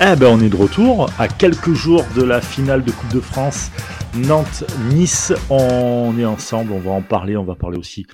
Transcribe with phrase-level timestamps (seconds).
[0.00, 3.20] Eh ben on est de retour à quelques jours de la finale de Coupe de
[3.20, 3.70] France
[4.16, 5.32] Nantes-Nice.
[5.50, 8.04] On est ensemble, on va en parler, on va parler aussi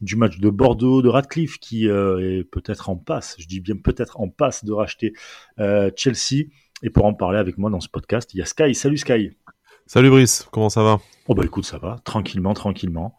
[0.00, 3.74] du match de Bordeaux de Radcliffe qui euh, est peut-être en passe, je dis bien
[3.74, 5.12] peut-être en passe de racheter
[5.58, 6.44] euh, Chelsea.
[6.84, 8.72] Et pour en parler avec moi dans ce podcast, il y a Sky.
[8.72, 9.32] Salut Sky.
[9.86, 11.00] Salut Brice, comment ça va?
[11.26, 13.16] Oh bah écoute, ça va, tranquillement, tranquillement.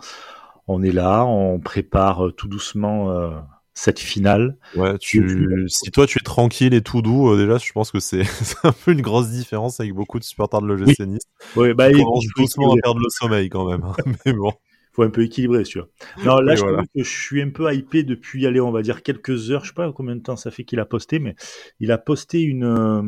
[0.68, 3.32] On est là, on prépare tout doucement euh,
[3.76, 4.58] cette finale.
[4.76, 8.00] Ouais, tu, si toi tu es tranquille et tout doux, euh, déjà, je pense que
[8.00, 8.24] c'est
[8.64, 11.24] un peu une grosse différence avec beaucoup de supporters de l'OGC Nice.
[11.56, 13.84] Oui, bah, il commence doucement à perdre le sommeil quand même.
[13.84, 13.96] Hein.
[14.26, 14.52] Mais bon
[14.96, 15.90] faut un peu équilibrer, tu vois.
[16.24, 19.52] Non, là, je, que je suis un peu hypé depuis, allez, on va dire quelques
[19.52, 19.64] heures.
[19.64, 21.36] Je sais pas combien de temps ça fait qu'il a posté, mais
[21.82, 22.64] il a posté une.
[22.64, 23.02] Euh,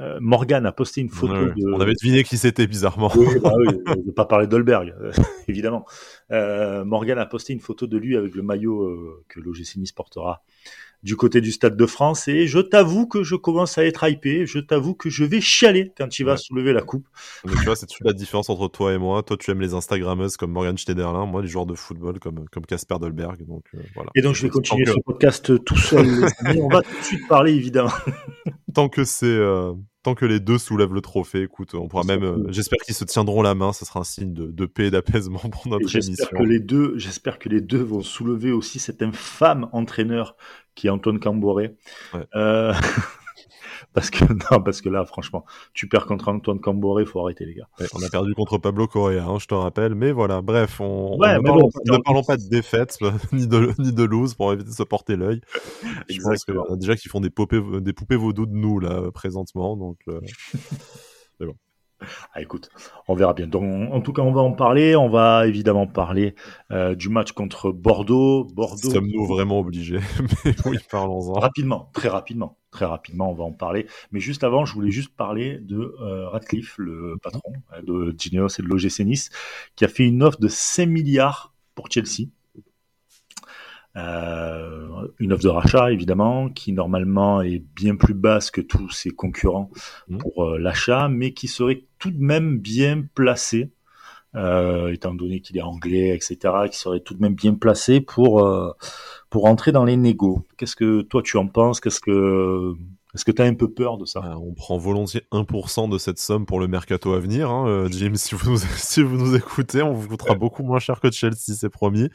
[0.00, 1.34] euh Morgan a posté une photo.
[1.34, 1.72] de...
[1.72, 3.12] On avait deviné qui c'était bizarrement.
[3.14, 3.66] Oui, bah oui,
[4.06, 4.92] ne pas parler d'Olberg,
[5.48, 5.86] évidemment.
[6.32, 9.92] Euh, Morgan a posté une photo de lui avec le maillot euh, que l'OGC Nice
[9.92, 10.42] portera
[11.04, 14.46] du côté du Stade de France et je t'avoue que je commence à être hypé,
[14.46, 17.06] je t'avoue que je vais chialer quand il va soulever la coupe.
[17.44, 19.22] Mais tu vois, c'est toute la différence entre toi et moi.
[19.22, 22.64] Toi, tu aimes les Instagrammeuses comme Morgan Schneiderlin, moi, les joueurs de football comme comme
[22.64, 23.44] Casper Dolberg.
[23.46, 24.10] Donc, euh, voilà.
[24.14, 26.06] Et donc, je vais continuer ce podcast tout seul.
[26.58, 27.92] on va tout de suite parler, évidemment.
[28.72, 32.22] Tant que c'est euh, tant que les deux soulèvent le trophée, écoute, on pourra même.
[32.22, 33.72] Euh, j'espère qu'ils se tiendront la main.
[33.72, 36.14] Ce sera un signe de, paix et d'apaisement pour notre émission.
[36.16, 40.36] J'espère que les deux, j'espère que les deux vont soulever aussi cet infâme entraîneur
[40.74, 41.76] qui est Antoine Camboré.
[42.34, 42.72] Euh,
[43.92, 47.54] parce que non, parce que là, franchement, tu perds contre Antoine Camboré, faut arrêter les
[47.54, 47.68] gars.
[47.94, 49.94] on a perdu contre Pablo Correa, hein, je te rappelle.
[49.94, 52.98] Mais voilà, bref, on, ne, parlons, pas de défaite
[53.32, 55.40] ni de ni de lose pour éviter de se porter l'œil.
[56.08, 59.76] Je pense que, déjà qu'ils font des poupées des poupées vaudou de nous là présentement,
[59.76, 59.98] donc.
[60.08, 60.20] Euh...
[61.40, 61.54] bon.
[62.34, 62.70] Ah, écoute,
[63.08, 63.46] on verra bien.
[63.46, 64.96] Donc, en tout cas, on va en parler.
[64.96, 66.34] On va évidemment parler
[66.70, 68.44] euh, du match contre Bordeaux.
[68.44, 68.90] Bordeaux.
[68.90, 70.00] Sommes-nous vraiment obligés
[70.44, 71.32] Mais oui, parlons-en.
[71.34, 73.86] Rapidement, très rapidement, très rapidement, on va en parler.
[74.12, 78.48] Mais juste avant, je voulais juste parler de euh, Radcliffe, le patron hein, de Gineos
[78.58, 79.30] et de l'OGC Nice,
[79.76, 82.28] qui a fait une offre de 5 milliards pour Chelsea.
[83.96, 89.10] Euh, une offre de rachat évidemment qui normalement est bien plus basse que tous ses
[89.10, 89.70] concurrents
[90.08, 90.18] mmh.
[90.18, 93.70] pour euh, l'achat, mais qui serait tout de même bien placé,
[94.34, 96.38] euh, étant donné qu'il est anglais, etc.,
[96.70, 98.44] qui serait tout de même bien placé pour
[99.30, 100.44] pour entrer dans les négos.
[100.56, 101.80] Qu'est-ce que toi tu en penses?
[101.80, 102.74] Qu'est-ce que
[103.14, 105.98] est-ce que tu as un peu peur de ça ah, On prend volontiers 1% de
[105.98, 107.48] cette somme pour le mercato à venir.
[107.48, 107.68] Hein.
[107.68, 111.00] Euh, Jim, si vous, nous, si vous nous écoutez, on vous coûtera beaucoup moins cher
[111.00, 112.08] que Chelsea, c'est promis.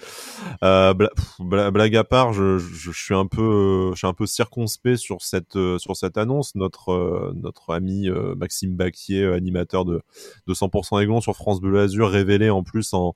[0.64, 0.94] Euh,
[1.40, 5.56] blague à part, je, je, suis un peu, je suis un peu circonspect sur cette,
[5.56, 6.56] euh, sur cette annonce.
[6.56, 10.02] Notre, euh, notre ami Maxime Baquier, animateur de,
[10.48, 13.16] de 100% Aiglon sur France Bleu Azur, révélé en plus en,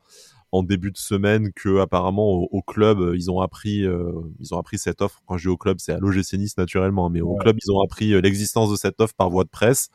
[0.53, 4.59] en début de semaine que apparemment au, club euh, ils ont appris euh, ils ont
[4.59, 5.23] appris cette offre.
[5.25, 7.81] Quand je dis au club c'est à l'OGC Nice naturellement mais au club ils ont
[7.81, 9.89] appris euh, l'existence de cette offre par voie de presse.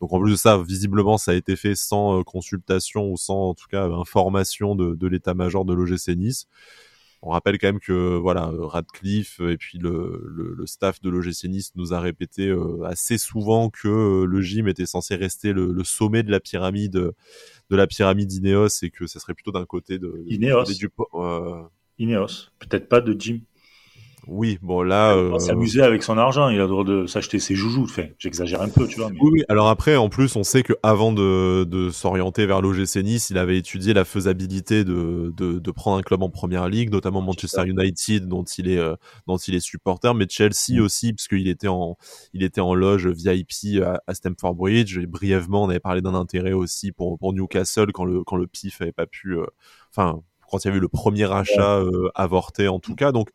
[0.00, 3.54] Donc en plus de ça visiblement ça a été fait sans consultation ou sans en
[3.54, 6.46] tout cas information de, de l'état-major de l'OGC Nice.
[7.20, 11.70] On rappelle quand même que voilà Radcliffe et puis le, le, staff de l'OGC Nice
[11.76, 12.52] nous a répété
[12.86, 17.12] assez souvent que le gym était censé rester le, le, sommet de la pyramide
[17.70, 20.64] de la pyramide Ineos et que ça serait plutôt d'un côté de, Ineos.
[21.14, 21.62] Euh,
[21.98, 23.40] Ineos, peut-être pas de Jim.
[24.28, 25.14] Oui, bon là.
[25.14, 25.38] Il euh...
[25.38, 27.84] s'amuser avec son argent, il a le droit de s'acheter ses joujoux.
[27.84, 29.10] Enfin, j'exagère un peu, tu vois.
[29.20, 33.30] Oui, alors après, en plus, on sait que avant de, de s'orienter vers l'OGC Nice,
[33.30, 37.20] il avait étudié la faisabilité de, de, de, prendre un club en première ligue, notamment
[37.20, 38.94] Manchester United, dont il est euh,
[39.26, 40.80] dont il est supporter, mais Chelsea mm.
[40.80, 41.96] aussi, puisqu'il était en
[42.32, 44.98] il était en loge VIP à, à Stamford Bridge.
[44.98, 48.46] Et brièvement, on avait parlé d'un intérêt aussi pour pour Newcastle quand le quand le
[48.46, 49.46] PIF avait pas pu, euh,
[49.90, 53.30] enfin quand il y avait eu le premier achat euh, avorté en tout cas, donc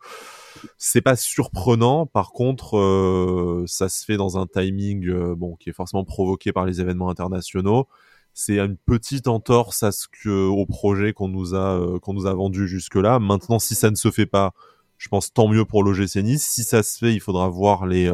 [0.78, 2.06] c'est pas surprenant.
[2.06, 6.52] Par contre, euh, ça se fait dans un timing euh, bon qui est forcément provoqué
[6.52, 7.88] par les événements internationaux.
[8.34, 12.96] C'est une petite entorse à ce que au projet qu'on nous a euh, vendu jusque
[12.96, 13.20] là.
[13.20, 14.54] Maintenant, si ça ne se fait pas,
[14.98, 16.46] je pense tant mieux pour l'OGC Nice.
[16.48, 18.12] Si ça se fait, il faudra voir les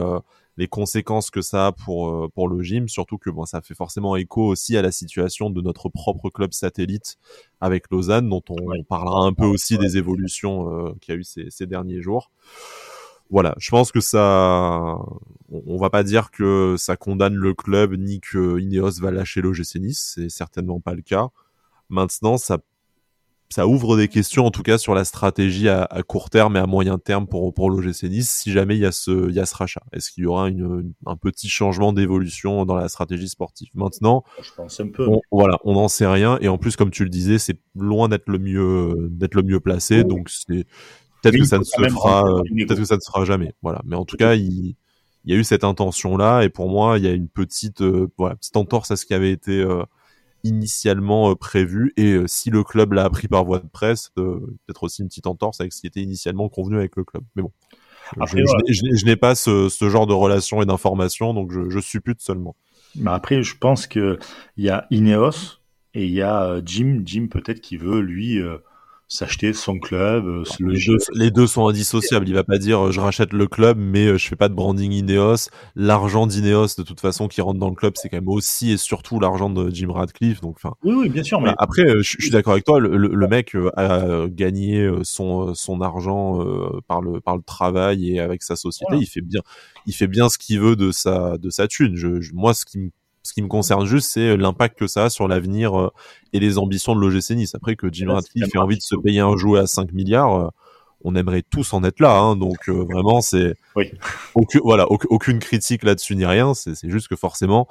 [0.58, 3.74] les conséquences que ça a pour euh, pour le gym, surtout que bon, ça fait
[3.74, 7.18] forcément écho aussi à la situation de notre propre club satellite
[7.62, 11.24] avec Lausanne, dont on, parlera un peu aussi des évolutions euh, qu'il y a eu
[11.24, 12.32] ces, ces derniers jours.
[13.30, 15.00] Voilà, je pense que ça,
[15.50, 19.78] on, va pas dire que ça condamne le club ni que Ineos va lâcher l'OGC
[19.78, 21.30] Nice, c'est certainement pas le cas.
[21.90, 22.60] Maintenant, ça
[23.54, 26.66] ça ouvre des questions en tout cas sur la stratégie à, court terme et à
[26.66, 29.46] moyen terme pour pour l'OGC Nice si jamais il y a ce il y a
[29.46, 29.84] ce rachat.
[29.94, 34.50] Est-ce qu'il y aura une, un petit changement d'évolution dans la stratégie sportive Maintenant, je
[34.58, 35.08] pense un peu.
[35.08, 36.40] On, voilà, on n'en sait rien.
[36.42, 39.60] Et en plus comme tu le disais, c'est loin d'être le mieux d'être le mieux
[39.60, 40.66] placé, donc c'est
[41.22, 43.54] peut-être que ça ne se fera peut-être que ça ne se fera jamais.
[43.62, 44.76] Voilà, mais en tout cas, il
[45.26, 47.82] il y a eu cette intention là et pour moi il y a une petite
[48.18, 49.64] voilà petite entorse à ce qui avait été
[50.44, 55.08] initialement prévu et si le club l'a appris par voie de presse peut-être aussi une
[55.08, 57.52] petite entorse avec ce qui était initialement convenu avec le club mais bon
[58.28, 62.56] je, n'ai pas ce, genre de relation et d'information, donc je, suppute seulement.
[62.96, 64.20] Mais après, je pense qu'il
[64.58, 65.60] y a Ineos
[65.94, 67.02] et il y a euh, Jim.
[67.06, 68.58] Jim, peut-être, qui veut, lui, euh,
[69.14, 70.26] s'acheter son club.
[70.26, 70.44] Euh,
[71.14, 72.28] les, deux, sont indissociables.
[72.28, 75.50] Il va pas dire je rachète le club, mais je fais pas de branding Ineos.
[75.76, 78.78] L'argent d'Ineos, de toute façon, qui rentre dans le club, c'est quand même aussi et
[78.78, 80.42] surtout l'argent de Jim Radcliffe.
[80.42, 80.74] Donc, enfin.
[80.84, 81.40] Oui, oui, bien sûr.
[81.42, 81.54] Mais...
[81.60, 82.80] Après, je, suis d'accord avec toi.
[82.80, 86.44] Le, mec a gagné son son argent
[86.88, 88.96] par le par le travail et avec sa société.
[88.96, 89.42] Il fait bien,
[89.86, 91.96] il fait bien ce qu'il veut de sa de sa thune.
[91.96, 92.90] Je, moi, ce qui me
[93.24, 95.90] ce qui me concerne juste, c'est euh, l'impact que ça a sur l'avenir euh,
[96.34, 97.56] et les ambitions de l'OGC Nice.
[97.56, 100.48] Après que Jim Ratcliffe ait envie de se payer un jouet à 5 milliards, euh,
[101.06, 102.18] on aimerait tous en être là.
[102.18, 103.92] Hein, donc vraiment, c'est oui.
[104.36, 106.54] aucune, voilà, aucune critique là-dessus ni rien.
[106.54, 107.68] C'est juste que forcément,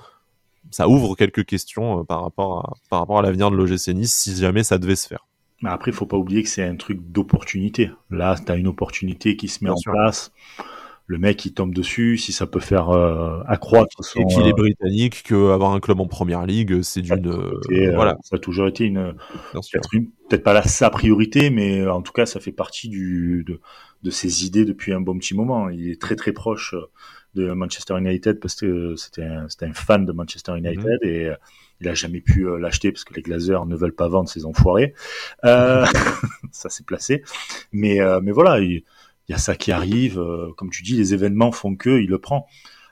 [0.70, 4.36] ça ouvre quelques questions par rapport à par rapport à l'avenir de l'OGC Nice si
[4.36, 5.26] jamais ça devait se faire.
[5.62, 7.90] Mais après, il faut pas oublier que c'est un truc d'opportunité.
[8.10, 10.30] Là, tu as une opportunité qui se met en place
[11.12, 14.52] le mec il tombe dessus, si ça peut faire euh, accroître et qu'il est euh,
[14.54, 18.66] britannique, que avoir un club en première ligue, c'est d'une euh, voilà, ça a toujours
[18.66, 19.14] été une
[20.30, 23.60] peut-être pas la, sa priorité, mais en tout cas ça fait partie du de,
[24.02, 25.68] de, ses idées depuis un bon petit moment.
[25.68, 26.74] Il est très très proche
[27.34, 31.08] de Manchester United parce que c'était un, un fan de Manchester United mhm.
[31.08, 31.30] et
[31.82, 34.94] il a jamais pu l'acheter parce que les Glazers ne veulent pas vendre ces enfoirés.
[35.44, 35.84] Euh,
[36.52, 37.22] ça s'est placé,
[37.70, 38.60] mais mais voilà.
[38.60, 38.84] Il,
[39.28, 40.18] il y a ça qui arrive.
[40.18, 42.46] Euh, comme tu dis, les événements font que il le prend.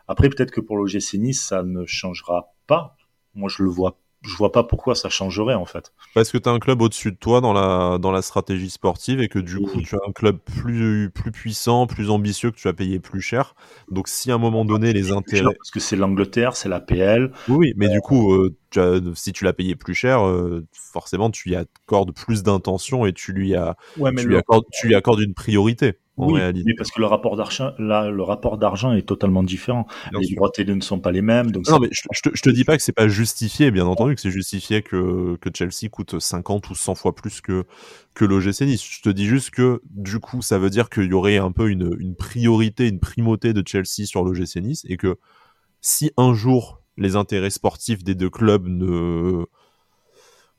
[0.09, 2.97] Après, peut-être que pour l'OGC Nice, ça ne changera pas.
[3.35, 5.93] Moi, je le vois je vois pas pourquoi ça changerait en fait.
[6.15, 9.21] Parce que tu as un club au-dessus de toi dans la dans la stratégie sportive
[9.21, 12.69] et que du coup tu as un club plus plus puissant, plus ambitieux que tu
[12.69, 13.55] vas payer plus cher.
[13.91, 17.33] Donc si à un moment donné les intérêts parce que c'est l'Angleterre, c'est la PL.
[17.49, 21.57] Oui, mais du coup euh, si tu l'as payé plus cher, euh, forcément tu y
[21.57, 25.95] accordes plus d'intention et tu lui as tu, lui accordes, tu lui accordes une priorité
[26.21, 29.87] oui, parce que le rapport d'argent, là, le rapport d'argent est totalement différent.
[30.13, 31.51] les droits télé ne sont pas les mêmes.
[31.51, 33.87] Donc non, mais je, je, te, je, te, dis pas que c'est pas justifié, bien
[33.87, 37.65] entendu, que c'est justifié que, que Chelsea coûte 50 ou 100 fois plus que,
[38.15, 38.85] que l'OGC Nice.
[38.85, 41.71] Je te dis juste que, du coup, ça veut dire qu'il y aurait un peu
[41.71, 45.17] une, une priorité, une primauté de Chelsea sur l'OGC Nice et que
[45.81, 49.47] si un jour les intérêts sportifs des deux clubs ne,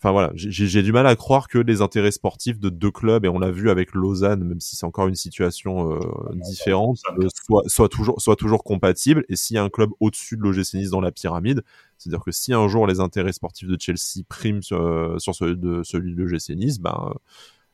[0.01, 3.27] Enfin voilà, j'ai du mal à croire que les intérêts sportifs de deux clubs, et
[3.27, 5.99] on l'a vu avec Lausanne, même si c'est encore une situation euh,
[6.33, 9.23] différente, euh, soit, soit, toujours, soit toujours compatible.
[9.29, 11.61] Et s'il y a un club au-dessus de l'OGC Nice dans la pyramide,
[11.99, 15.55] c'est-à-dire que si un jour les intérêts sportifs de Chelsea priment sur, euh, sur celui
[15.55, 17.13] de, celui de l'OGC Nice, ben,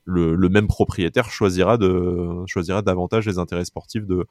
[0.03, 4.27] le, le, même propriétaire choisira, de, choisira davantage les intérêts sportifs de,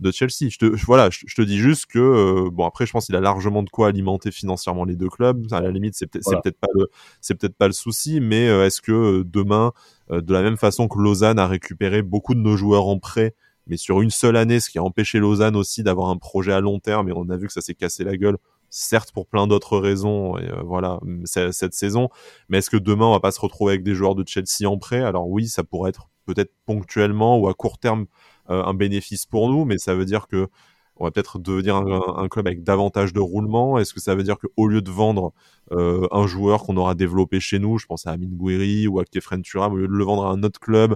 [0.00, 0.50] de Chelsea.
[0.50, 3.20] Je te, voilà, je, te dis juste que euh, bon après, je pense qu'il a
[3.20, 5.46] largement de quoi alimenter financièrement les deux clubs.
[5.52, 6.88] À la limite, c'est peut-être peut-être pas le
[7.20, 9.72] c'est peut-être pas le souci, mais euh, est-ce que euh, demain,
[10.10, 13.34] de la même façon que Lausanne a récupéré beaucoup de nos joueurs en prêt,
[13.66, 16.60] mais sur une seule année, ce qui a empêché Lausanne aussi d'avoir un projet à
[16.60, 18.36] long terme, et on a vu que ça s'est cassé la gueule
[18.68, 22.08] certes pour plein d'autres raisons, et voilà, cette saison.
[22.48, 24.76] Mais est-ce que demain on va pas se retrouver avec des joueurs de Chelsea en
[24.78, 25.02] prêt?
[25.02, 28.06] Alors oui, ça pourrait être peut-être ponctuellement ou à court terme
[28.50, 30.48] euh, un bénéfice pour nous, mais ça veut dire que
[30.96, 34.36] on va peut-être devenir un, club avec davantage de roulement Est-ce que ça veut dire
[34.38, 35.32] qu'au lieu de vendre
[35.72, 39.04] euh, un joueur qu'on aura développé chez nous, je pense à Amin Gouiri ou à
[39.04, 40.94] Kefren Turam, au lieu de le vendre à un autre club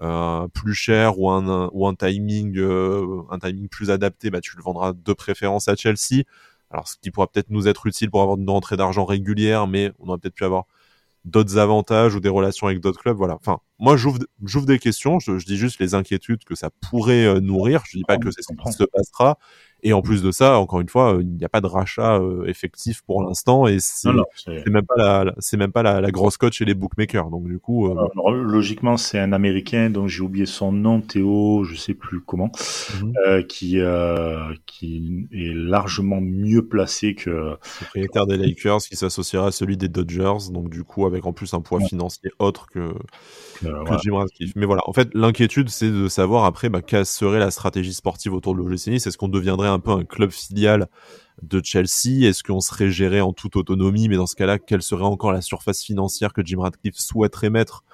[0.00, 2.60] euh, plus cher ou un, ou un timing
[3.30, 6.24] un timing plus adapté, bah tu le vendras de préférence à Chelsea.
[6.70, 9.92] Alors ce qui pourra peut-être nous être utile pour avoir une rentrée d'argent régulière, mais
[9.98, 10.66] on aurait peut-être pu avoir
[11.24, 13.16] d'autres avantages ou des relations avec d'autres clubs.
[13.16, 13.34] Voilà.
[13.34, 14.18] Enfin, moi, j'ouvre,
[14.66, 15.20] des questions.
[15.20, 17.82] Je, dis juste les inquiétudes que ça pourrait euh, nourrir.
[17.88, 19.38] Je dis pas que c'est ce qui se passera.
[19.84, 22.44] Et en plus de ça, encore une fois, il n'y a pas de rachat euh,
[22.46, 24.10] effectif pour l'instant et c'est
[24.66, 27.30] même pas la, c'est même pas la, grosse cote chez les bookmakers.
[27.30, 31.76] Donc du coup, euh, logiquement, c'est un Américain dont j'ai oublié son nom, Théo, je
[31.76, 32.50] sais plus comment,
[33.00, 33.12] mhm.
[33.26, 33.78] euh, qui
[34.66, 40.50] qui est largement mieux placé que propriétaire des Lakers, qui s'associera à celui des Dodgers.
[40.50, 42.92] Donc du coup, avec en plus un poids financier autre que
[43.60, 44.52] que Ratcliffe.
[44.56, 48.32] Mais voilà, en fait, l'inquiétude, c'est de savoir après, bah, quelle serait la stratégie sportive
[48.32, 49.06] autour de l'OGC Nice.
[49.06, 50.88] Est-ce qu'on deviendrait un peu un club filial
[51.42, 52.26] de Chelsea?
[52.26, 54.08] Est-ce qu'on serait géré en toute autonomie?
[54.08, 57.84] Mais dans ce cas-là, quelle serait encore la surface financière que Jim Radcliffe souhaiterait mettre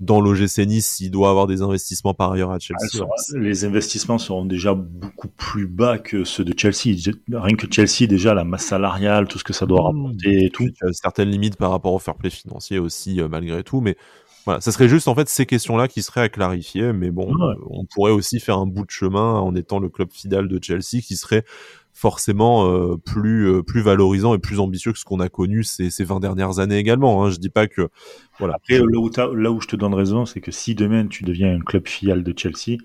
[0.00, 4.46] dans l'OGC Nice s'il doit avoir des investissements par ailleurs à Chelsea Les investissements seront
[4.46, 6.96] déjà beaucoup plus bas que ceux de Chelsea.
[7.30, 9.96] Rien que Chelsea, déjà, la masse salariale, tout ce que ça doit mmh.
[9.96, 10.68] rapporter et tout.
[10.92, 13.82] certaines limites par rapport au fair play financier aussi, euh, malgré tout.
[13.82, 13.96] Mais
[14.44, 17.32] Voilà, ça serait juste en fait ces questions-là qui seraient à clarifier, mais bon,
[17.68, 21.02] on pourrait aussi faire un bout de chemin en étant le club fidèle de Chelsea
[21.02, 21.44] qui serait
[21.92, 25.90] forcément euh, plus euh, plus valorisant et plus ambitieux que ce qu'on a connu ces,
[25.90, 27.24] ces 20 dernières années également.
[27.24, 27.30] Hein.
[27.30, 27.88] Je dis pas que
[28.38, 28.54] voilà.
[28.54, 31.54] Après là où, là où je te donne raison, c'est que si demain tu deviens
[31.54, 32.78] un club filial de Chelsea,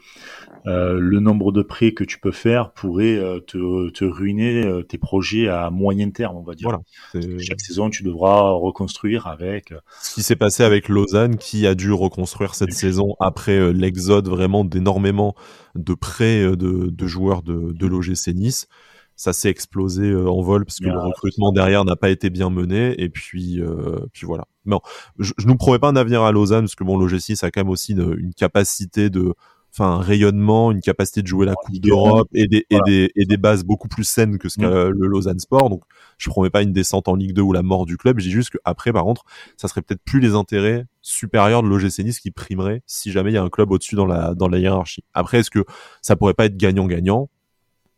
[0.67, 4.81] euh, le nombre de prêts que tu peux faire pourrait euh, te, te, ruiner euh,
[4.81, 6.69] tes projets à moyen terme, on va dire.
[6.69, 9.73] Voilà, Chaque saison, tu devras reconstruire avec.
[10.01, 14.65] Ce qui s'est passé avec Lausanne, qui a dû reconstruire cette saison après l'exode vraiment
[14.65, 15.35] d'énormément
[15.75, 18.67] de prêts de, de joueurs de, de l'OGC Nice
[19.15, 23.01] ça s'est explosé en vol parce que le recrutement derrière n'a pas été bien mené
[23.01, 24.45] et puis euh, puis voilà.
[24.65, 24.81] Non,
[25.19, 27.51] je, je nous promets pas un avenir à Lausanne parce que bon l'OGC ça a
[27.51, 29.33] quand même aussi une, une capacité de
[29.77, 33.25] enfin un rayonnement, une capacité de jouer la Coupe d'Europe et des, et des et
[33.25, 34.89] des bases beaucoup plus saines que ce qu'a mm.
[34.89, 35.69] le Lausanne Sport.
[35.69, 35.83] Donc
[36.17, 38.19] je promets pas une descente en Ligue 2 ou la mort du club.
[38.19, 39.23] Je dis juste qu'après par contre,
[39.57, 43.35] ça serait peut-être plus les intérêts supérieurs de l'OGC Nice qui primeraient si jamais il
[43.35, 45.03] y a un club au-dessus dans la dans la hiérarchie.
[45.13, 45.65] Après est-ce que
[46.01, 47.29] ça pourrait pas être gagnant-gagnant?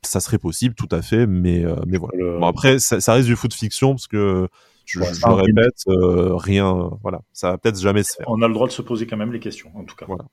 [0.03, 2.39] Ça serait possible tout à fait, mais euh, mais voilà.
[2.39, 4.47] Bon après ça, ça, reste du foot fiction parce que
[4.87, 8.25] je, je le répète, euh, rien, voilà, ça va peut-être jamais se faire.
[8.29, 10.05] On a le droit de se poser quand même les questions, en tout cas.
[10.05, 10.23] Voilà.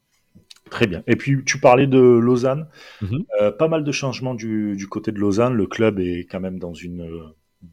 [0.74, 1.04] Très bien.
[1.06, 2.66] Et puis tu parlais de Lausanne.
[3.00, 3.24] Mhm.
[3.40, 5.54] Euh, pas mal de changements du, du, côté de Lausanne.
[5.54, 7.08] Le club est quand même dans une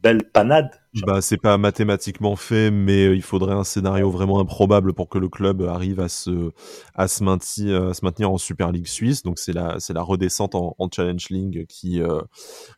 [0.02, 0.70] belle panade.
[1.06, 5.16] Bah, c'est pas mathématiquement fait, mais euh, il faudrait un scénario vraiment improbable pour que
[5.16, 6.50] le club arrive à se,
[6.94, 9.22] à se maintenir, à se maintenir en Super League suisse.
[9.22, 12.20] Donc c'est la, c'est la redescente en, en, Challenge League qui, euh,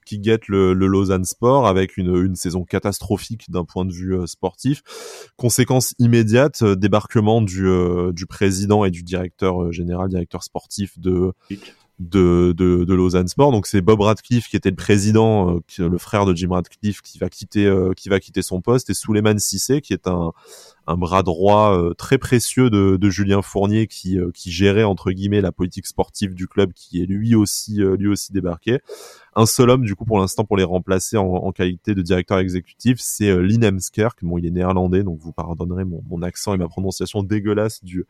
[0.06, 4.16] qui guette le, le, Lausanne Sport avec une, une saison catastrophique d'un point de vue
[4.16, 4.82] euh, sportif.
[5.36, 7.68] Conséquence immédiate, débarquement du,
[8.12, 11.32] du président et du directeur général, directeur sportif de
[12.00, 13.52] de, de, de, Lausanne Sport.
[13.52, 17.18] Donc c'est Bob Radcliffe qui était le président, euh, le frère de Jim Radcliffe, qui
[17.18, 20.32] va quitter, euh, qui va quitter son poste, et Souleymane Sissé qui est un,
[20.88, 25.40] un bras droit euh, très précieux de, de, Julien Fournier qui, qui gérait entre guillemets
[25.40, 28.80] la politique sportive du club, qui est lui aussi lui aussi débarqué.
[29.36, 32.38] Un seul homme du coup pour l'instant pour les remplacer en, en, qualité de directeur
[32.38, 33.78] exécutif, c'est Lin
[34.22, 38.04] Bon, il est néerlandais, donc vous pardonnerez mon, mon accent et ma prononciation dégueulasse du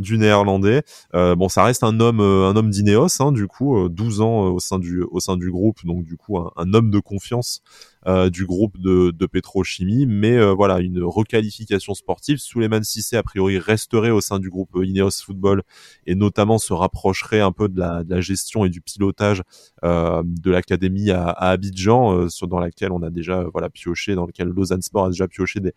[0.00, 0.82] du néerlandais.
[1.14, 4.24] Euh, bon, ça reste un homme, euh, un homme d'Ineos, hein, du coup, 12 euh,
[4.24, 7.62] ans au sein du, au sein du groupe, donc du coup un, homme de confiance
[8.06, 12.38] du groupe de, de Petrochimie, mais voilà une requalification sportive.
[12.38, 15.62] Souleymane Sissé a priori resterait au sein du groupe Ineos Football
[16.06, 19.42] et notamment se rapprocherait un peu de la, de la gestion et du pilotage
[19.82, 24.82] de l'académie à, à, Abidjan, dans laquelle on a déjà voilà pioché, dans lequel Lausanne
[24.82, 25.74] Sport a déjà pioché des,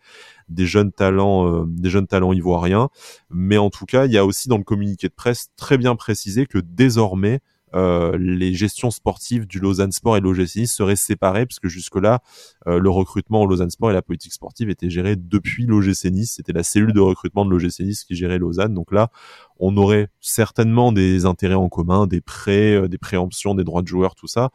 [0.48, 2.88] des jeunes talents, des jeunes talents ivoiriens.
[3.30, 5.96] Mais en tout cas, il y a aussi dans le communiqué de presse très bien
[5.96, 7.40] précisé que désormais,
[7.74, 12.20] euh, les gestions sportives du Lausanne Sport et l'OGC Nice seraient séparées, puisque jusque-là,
[12.66, 16.34] euh, le recrutement au Lausanne Sport et la politique sportive étaient gérés depuis l'OGC Nice.
[16.36, 18.74] C'était la cellule de recrutement de l'OGC Nice qui gérait Lausanne.
[18.74, 19.10] Donc là,
[19.58, 23.88] on aurait certainement des intérêts en commun, des prêts, euh, des préemptions, des droits de
[23.88, 24.50] joueurs, tout ça.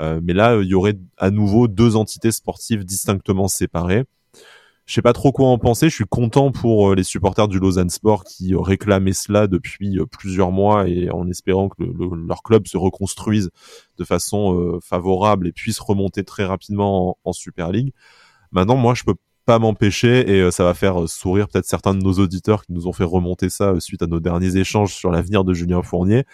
[0.00, 4.04] mais là, il y aurait à nouveau deux entités sportives distinctement séparées.
[4.86, 5.88] Je sais pas trop quoi en penser.
[5.88, 9.98] Je suis content pour euh, les supporters du Lausanne Sport qui euh, réclamaient cela depuis
[9.98, 13.50] euh, plusieurs mois et en espérant que leur club se reconstruise
[13.96, 17.92] de façon favorable et puisse remonter très rapidement en, en Super League.
[18.52, 19.14] Maintenant, moi, je peux
[19.44, 22.92] pas m'empêcher et ça va faire sourire peut-être certains de nos auditeurs qui nous ont
[22.92, 26.24] fait remonter ça suite à nos derniers échanges sur l'avenir de Julien Fournier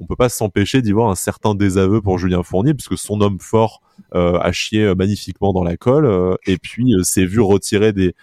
[0.00, 3.38] on peut pas s'empêcher d'y voir un certain désaveu pour Julien Fournier, puisque son homme
[3.38, 3.82] fort
[4.14, 8.14] euh, a chié euh, magnifiquement dans la colle, euh, et puis s'est vu retirer des,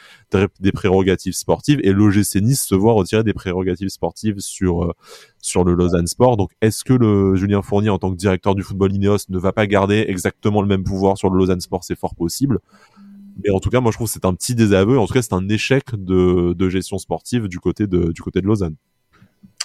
[0.60, 4.94] des prérogatives sportives, et l'OGC Nice se voit retirer des prérogatives sportives sur
[5.40, 6.36] sur le Lausanne Sport.
[6.36, 9.54] Donc, est-ce que le Julien Fournier, en tant que directeur du football Ineos, ne va
[9.54, 11.84] pas garder exactement le même pouvoir sur le Lausanne Sport?
[11.84, 12.60] C'est fort possible.
[13.44, 14.98] Mais en tout cas, moi, je trouve que c'est un petit désaveu.
[14.98, 18.76] En tout cas, c'est un échec de, gestion sportive du côté de, Lausanne.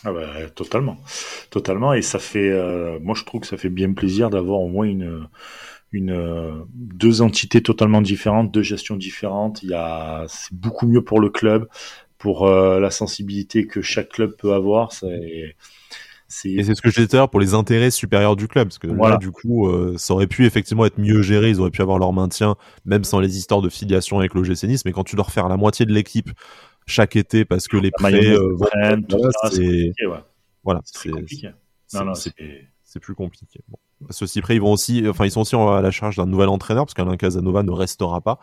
[0.05, 0.99] Ah bah, totalement,
[1.51, 1.95] totalement.
[1.95, 4.85] Et ça fait, euh, moi je trouve que ça fait bien plaisir d'avoir au moins
[4.85, 5.29] une,
[5.93, 9.63] une deux entités totalement différentes, deux gestions différentes.
[9.63, 11.69] Il y a, c'est beaucoup mieux pour le club,
[12.19, 14.93] pour euh, la sensibilité que chaque club peut avoir.
[16.45, 19.15] Et c'est ce que je disais pour les intérêts supérieurs du club, parce que voilà.
[19.15, 21.99] là, du coup, euh, ça aurait pu effectivement être mieux géré, ils auraient pu avoir
[21.99, 25.27] leur maintien, même sans les histoires de filiation avec l'OGC Nice, mais quand tu dois
[25.27, 26.31] refaire la moitié de l'équipe
[26.87, 28.57] chaque été parce que les prêts euh,
[29.09, 29.93] tout ça, c'est
[30.65, 31.11] voilà, c'est
[32.85, 33.61] c'est plus compliqué.
[33.69, 33.79] Bon.
[34.11, 36.85] Ceci près, ils vont aussi, enfin, ils sont aussi à la charge d'un nouvel entraîneur
[36.85, 38.39] parce qu'Alain Casanova ne restera pas.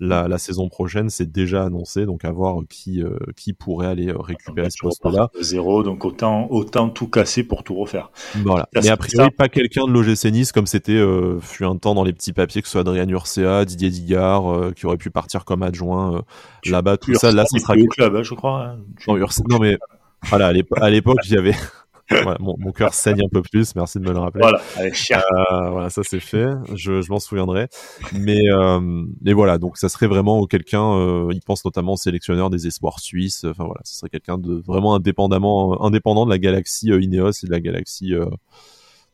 [0.00, 3.02] la, la saison prochaine, c'est déjà annoncé, donc à voir qui,
[3.36, 5.30] qui pourrait aller récupérer ce poste-là.
[5.40, 8.10] Zéro, donc autant, autant tout casser pour tout refaire.
[8.44, 8.68] Voilà.
[8.74, 11.02] Mais a priori, pas quelqu'un de l'OGC Nice comme c'était
[11.40, 14.86] fut un temps dans les petits papiers, que ce soit Adrien Urcea, Didier Digard, qui
[14.86, 16.22] aurait pu partir comme adjoint
[16.66, 17.32] là-bas, tout ça.
[17.32, 17.74] Là, ce sera.
[17.90, 18.64] club, hein, je crois.
[18.64, 18.78] Hein.
[19.48, 19.78] Non, mais
[20.28, 21.54] voilà, à l'époque, il y avait.
[22.40, 24.42] Mon, mon cœur saigne un peu plus, merci de me le rappeler.
[24.42, 27.68] Voilà, allez, euh, voilà ça c'est fait, je, je m'en souviendrai.
[28.12, 28.80] Mais, euh,
[29.20, 33.00] mais voilà, donc ça serait vraiment quelqu'un, euh, il pense notamment au sélectionneur des espoirs
[33.00, 37.46] suisses, enfin voilà, ce serait quelqu'un de vraiment indépendamment, indépendant de la galaxie Ineos et
[37.46, 38.28] de la galaxie, de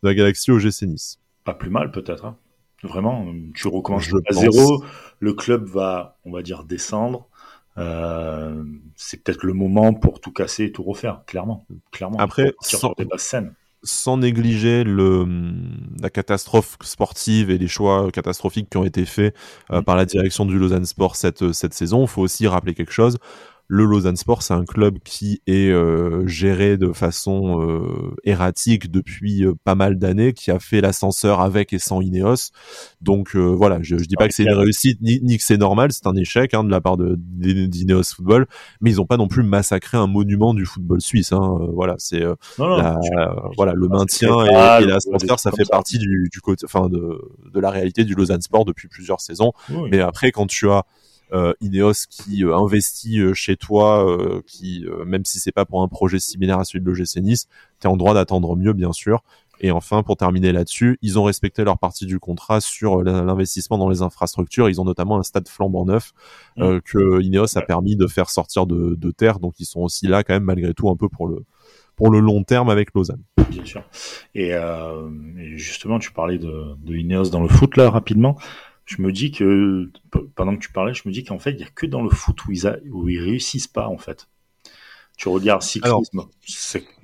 [0.02, 1.18] la galaxie OGC Nice.
[1.44, 2.36] Pas plus mal peut-être, hein.
[2.82, 4.84] vraiment, tu recommences à zéro,
[5.18, 7.28] le club va, on va dire, descendre,
[7.76, 11.66] c'est peut-être le moment pour tout casser et tout refaire, clairement.
[11.90, 12.94] clairement Après, sans,
[13.82, 15.26] sans, négliger le,
[16.00, 19.34] la catastrophe sportive et les choix catastrophiques qui ont été faits
[19.70, 19.84] euh, mm.
[19.84, 23.18] par la direction du Lausanne Sport cette, cette saison, il faut aussi rappeler quelque chose
[23.74, 29.44] le Lausanne Sport, c'est un club qui est euh, géré de façon euh, erratique depuis
[29.44, 32.52] euh, pas mal d'années, qui a fait l'ascenseur avec et sans Ineos.
[33.00, 35.90] Donc voilà, je, je dis pas que c'est une réussite ni, ni que c'est normal,
[35.90, 38.46] c'est un échec hein, de la part de d'Ineos Football,
[38.80, 41.32] mais ils ont pas non plus massacré un monument du football suisse.
[41.32, 41.58] Hein.
[41.72, 42.22] voilà, c'est
[42.58, 47.20] voilà le maintien et, l'ascenseur, ça fait partie du, du côté, enfin de,
[47.52, 49.52] de la réalité du Lausanne Sport depuis plusieurs saisons.
[49.90, 50.84] Mais après, quand tu as
[51.60, 54.06] Ineos qui euh, investit euh, chez toi,
[54.46, 57.48] qui même si c'est pas pour un projet similaire à celui de l'OGC Nice,
[57.80, 59.22] tu es en droit d'attendre mieux bien sûr.
[59.60, 63.88] Et enfin, pour terminer là-dessus, ils ont respecté leur partie du contrat sur l'investissement dans
[63.88, 64.68] les infrastructures.
[64.68, 66.12] Ils ont notamment un stade flambant neuf
[66.56, 66.80] mmh.
[66.80, 69.38] que Ineos a permis de faire sortir de, de, terre.
[69.38, 71.44] Donc, ils sont aussi là quand même malgré tout un peu pour le
[71.96, 73.22] pour le long terme avec Lausanne.
[73.50, 73.84] Bien sûr.
[74.34, 78.36] Et, euh, et justement, tu parlais de, de Ineos dans le foot là rapidement
[78.84, 79.90] je me dis que
[80.34, 82.10] pendant que tu parlais, je me dis qu'en fait, il y a que dans le
[82.10, 84.28] foot où ils, où ils réussissent pas en fait.
[85.16, 86.22] Tu regardes cyclisme,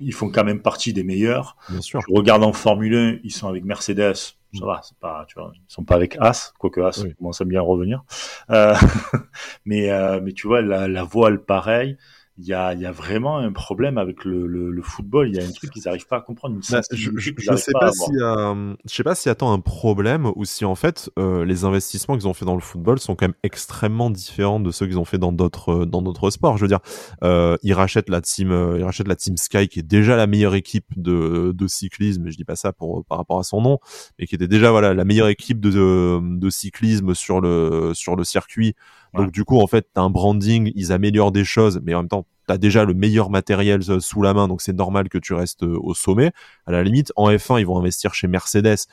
[0.01, 1.55] ils font quand même partie des meilleurs.
[1.69, 2.01] Bien sûr.
[2.05, 5.53] Tu regardes en Formule 1, ils sont avec Mercedes, ça va, c'est pas, tu vois,
[5.55, 8.03] ils sont pas avec As, quoique As commence à bien revenir.
[8.49, 8.75] Euh,
[9.65, 11.97] mais euh, mais tu vois, la, la voile pareil
[12.41, 15.29] il y a, y a, vraiment un problème avec le, le, le football.
[15.29, 16.55] Il y a un truc qu'ils n'arrivent pas à comprendre.
[16.55, 20.31] Une bah, je ne sais pas, si, euh, je sais pas s'il attend un problème
[20.35, 23.25] ou si en fait euh, les investissements qu'ils ont fait dans le football sont quand
[23.25, 26.57] même extrêmement différents de ceux qu'ils ont fait dans d'autres euh, dans d'autres sports.
[26.57, 26.79] Je veux dire,
[27.23, 30.25] euh, ils rachètent la team, euh, ils rachètent la team Sky qui est déjà la
[30.25, 32.27] meilleure équipe de, de cyclisme.
[32.29, 33.77] Je dis pas ça pour par rapport à son nom,
[34.17, 38.15] mais qui était déjà voilà la meilleure équipe de, de, de cyclisme sur le sur
[38.15, 38.75] le circuit
[39.13, 42.09] donc du coup, en fait, t'as un branding, ils améliorent des choses, mais en même
[42.09, 45.33] temps, t'as déjà le meilleur matériel euh, sous la main, donc c'est normal que tu
[45.33, 46.31] restes euh, au sommet.
[46.65, 48.87] À la limite, en F1, ils vont investir chez Mercedes.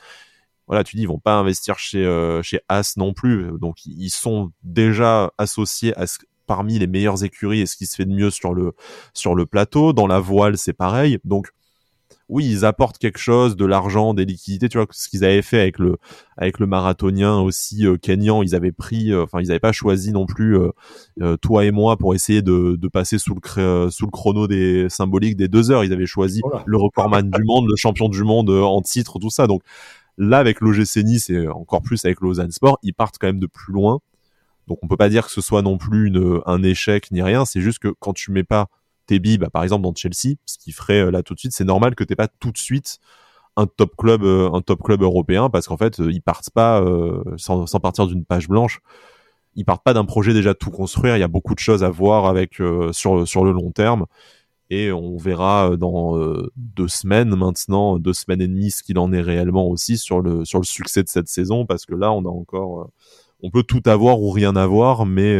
[0.67, 3.47] Voilà, tu dis, ils vont pas investir chez euh, chez As non plus.
[3.59, 7.95] Donc ils sont déjà associés à ce, parmi les meilleures écuries et ce qui se
[7.95, 8.73] fait de mieux sur le
[9.13, 9.93] sur le plateau.
[9.93, 11.17] Dans la voile, c'est pareil.
[11.23, 11.49] Donc
[12.29, 15.59] oui, ils apportent quelque chose, de l'argent, des liquidités, tu vois, ce qu'ils avaient fait
[15.59, 15.97] avec le
[16.37, 20.13] avec le marathonien aussi euh, Kenyan, ils avaient pris, euh, enfin ils n'avaient pas choisi
[20.13, 24.11] non plus euh, toi et moi pour essayer de, de passer sous le sous le
[24.11, 28.09] chrono des symboliques des deux heures, ils avaient choisi le recordman du monde, le champion
[28.09, 29.47] du monde en titre, tout ça.
[29.47, 29.63] Donc
[30.17, 33.47] là, avec l'OGC Nice et encore plus avec Lausanne Sport, ils partent quand même de
[33.47, 33.99] plus loin.
[34.67, 37.43] Donc on peut pas dire que ce soit non plus une, un échec ni rien.
[37.45, 38.67] C'est juste que quand tu mets pas
[39.09, 41.63] tes bah, par exemple dans Chelsea, ce qui ferait euh, là tout de suite, c'est
[41.63, 42.99] normal que t'aies pas tout de suite
[43.57, 46.81] un top club, euh, un top club européen, parce qu'en fait, euh, ils partent pas
[47.37, 48.79] sans, partir d'une page blanche.
[49.55, 51.17] Ils partent pas d'un projet déjà tout construire.
[51.17, 54.05] Il y a beaucoup de choses à voir avec sur sur le long terme,
[54.69, 56.15] et on verra dans
[56.55, 60.45] deux semaines maintenant, deux semaines et demie, ce qu'il en est réellement aussi sur le
[60.45, 62.89] sur le succès de cette saison, parce que là, on a encore,
[63.41, 65.37] on peut tout avoir ou rien avoir, mais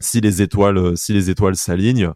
[0.00, 2.12] si les étoiles, si les étoiles s'alignent,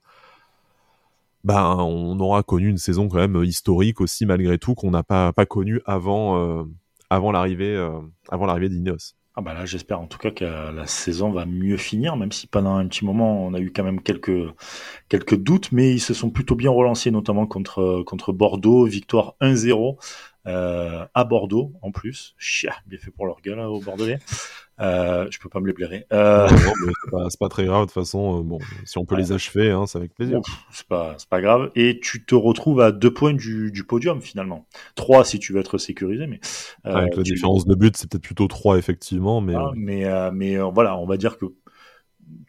[1.44, 5.32] ben on aura connu une saison quand même historique aussi malgré tout qu'on n'a pas
[5.32, 6.64] pas connu avant euh,
[7.10, 8.00] avant l'arrivée euh,
[8.30, 9.14] avant l'arrivée d'Ineos.
[9.34, 12.46] Ah bah là j'espère en tout cas que la saison va mieux finir même si
[12.46, 14.52] pendant un petit moment on a eu quand même quelques
[15.08, 19.96] quelques doutes mais ils se sont plutôt bien relancés notamment contre contre Bordeaux victoire 1-0
[20.46, 22.34] euh, à Bordeaux en plus.
[22.36, 24.18] Chia, bien fait pour leur gueule au Bordelais.
[24.82, 26.06] Euh, je peux pas me les blairer.
[26.12, 26.48] Euh...
[27.28, 28.40] c'est pas, très grave de toute façon.
[28.40, 30.40] Euh, bon, si on peut les achever, hein, c'est avec plaisir.
[30.70, 31.70] C'est pas, pas grave.
[31.76, 34.66] Et tu te retrouves à deux points du, du podium finalement.
[34.94, 36.40] Trois si tu veux être sécurisé, mais
[36.86, 40.56] euh, avec la différence de but, c'est peut-être plutôt trois effectivement, mais ah, mais mais
[40.56, 41.46] voilà, on va dire que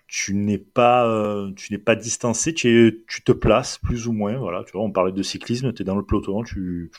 [0.07, 4.37] tu n'es pas, euh, tu n'es pas distancé, tu, tu te places plus ou moins.
[4.37, 6.91] Voilà, tu vois, on parlait de cyclisme, tu es dans le peloton, tu,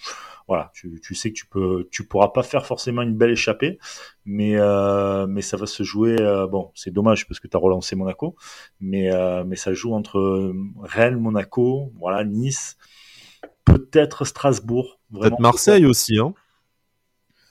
[0.48, 3.78] voilà, tu, tu, sais que tu peux, tu pourras pas faire forcément une belle échappée,
[4.24, 6.20] mais euh, mais ça va se jouer.
[6.20, 8.36] Euh, bon, c'est dommage parce que tu as relancé Monaco,
[8.80, 9.10] mais
[9.46, 12.76] mais ça joue entre Rennes, Monaco, voilà, Nice,
[13.64, 16.34] peut-être Strasbourg, peut-être Marseille aussi, hein.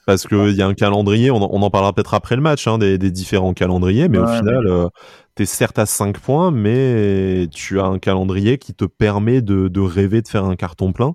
[0.06, 2.98] Parce qu'il y a un calendrier, on en, parlera peut-être après le match, hein, des,
[2.98, 4.88] différents calendriers, mais au final, euh,
[5.36, 9.68] tu es certes à 5 points, mais tu as un calendrier qui te permet de,
[9.68, 11.14] de rêver de faire un carton plein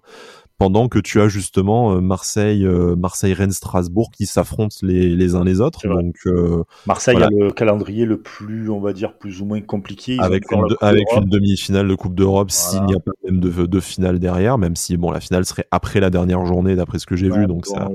[0.59, 5.33] pendant que tu as justement euh, Marseille, euh, Marseille, Rennes, Strasbourg qui s'affrontent les, les
[5.33, 5.87] uns les autres.
[5.87, 10.17] Donc euh, Marseille a le calendrier le plus, on va dire, plus ou moins compliqué.
[10.19, 13.79] avec une, avec une demi-finale de Coupe d'Europe s'il n'y a pas même de, de
[13.79, 17.15] finale derrière, même si bon la finale serait après la dernière journée d'après ce que
[17.15, 17.89] j'ai vu, donc ça,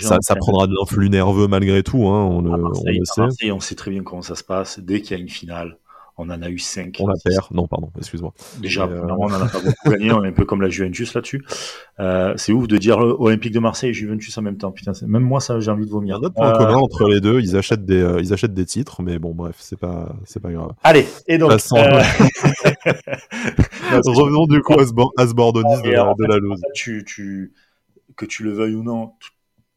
[0.00, 2.06] ça, ça prendra de l'influx nerveux malgré tout.
[2.06, 3.50] Hein, on, le, on le sait.
[3.50, 5.76] on sait très bien comment ça se passe dès qu'il y a une finale
[6.18, 6.96] on en a eu 5.
[6.98, 7.46] On la perd.
[7.52, 8.34] Non, pardon, excuse-moi.
[8.60, 9.06] Déjà, euh...
[9.08, 10.12] on en a pas beaucoup gagné.
[10.12, 11.44] On est un peu comme la Juventus là-dessus.
[12.00, 14.72] Euh, c'est ouf de dire Olympique de Marseille et Juventus en même temps.
[14.72, 16.18] Putain, même moi, ça, j'ai envie de vomir.
[16.20, 17.40] Il y a point commun entre les deux.
[17.40, 20.50] Ils achètent des, euh, ils achètent des titres, mais bon, bref, c'est pas, c'est pas
[20.50, 20.72] grave.
[20.82, 21.52] Allez, et donc.
[21.52, 21.56] Euh,
[24.04, 26.60] Revenons du coup à ce, à ce bordonisme de, la, de la loose.
[26.74, 27.52] Tu, tu,
[28.16, 29.12] que tu le veuilles ou non,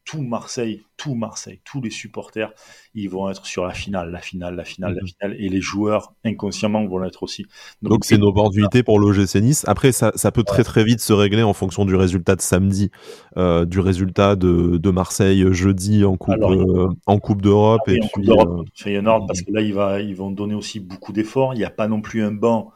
[0.04, 2.52] tout Marseille, tout Marseille, tous les supporters,
[2.94, 5.08] ils vont être sur la finale, la finale, la finale, la mhm.
[5.08, 7.46] finale, et les joueurs inconsciemment vont l'être aussi.
[7.82, 9.64] Donc c'est une opportunité pour l'OGC Nice.
[9.68, 12.90] Après, ça, ça peut très très vite se régler en fonction du résultat de samedi,
[13.36, 18.02] euh, du résultat de, de, Marseille jeudi en coupe, euh, en coupe d'Europe ah et
[18.02, 21.54] en puis d'Europe, euh, parce que là ils, va, ils vont donner aussi beaucoup d'efforts.
[21.54, 22.72] Il n'y a pas non plus un banc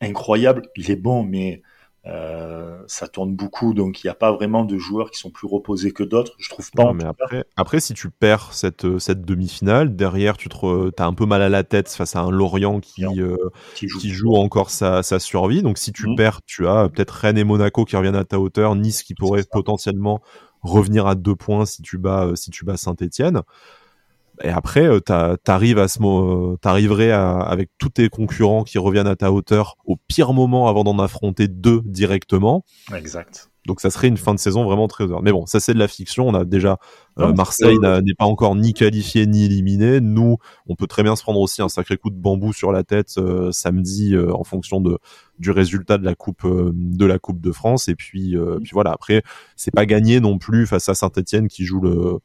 [0.00, 0.62] incroyable.
[0.76, 1.62] Il est bon, mais
[2.06, 5.46] euh, ça tourne beaucoup, donc il n'y a pas vraiment de joueurs qui sont plus
[5.46, 6.32] reposés que d'autres.
[6.38, 6.94] Je trouve pas.
[6.94, 11.12] mais après, après, si tu perds cette, euh, cette demi-finale, derrière, tu te as un
[11.12, 13.36] peu mal à la tête face à un Lorient qui, euh,
[13.74, 14.34] qui, joue.
[14.34, 15.62] encore sa, sa, survie.
[15.62, 16.16] Donc si tu mmh.
[16.16, 19.44] perds, tu as peut-être Rennes et Monaco qui reviennent à ta hauteur, Nice qui pourrait
[19.50, 20.22] potentiellement
[20.62, 23.42] revenir à deux points si tu bats, si tu bats Saint-Etienne
[24.42, 29.16] et après, euh, t'arrives à ce euh, t'arriverais avec tous tes concurrents qui reviennent à
[29.16, 32.64] ta hauteur au pire moment avant d'en affronter deux directement.
[32.94, 33.50] Exact.
[33.66, 35.22] Donc ça serait une fin de saison vraiment très heure.
[35.22, 36.26] Mais bon, ça c'est de la fiction.
[36.26, 36.78] On a déjà
[37.18, 40.00] euh, Marseille n'est pas encore ni qualifié ni éliminé.
[40.00, 42.84] Nous, on peut très bien se prendre aussi un sacré coup de bambou sur la
[42.84, 44.98] tête samedi en fonction de
[45.38, 47.88] du résultat de la coupe de la coupe de France.
[47.88, 48.92] Et puis puis voilà.
[48.92, 49.22] Après,
[49.56, 52.20] c'est pas gagné non plus face à Saint-Étienne qui joue le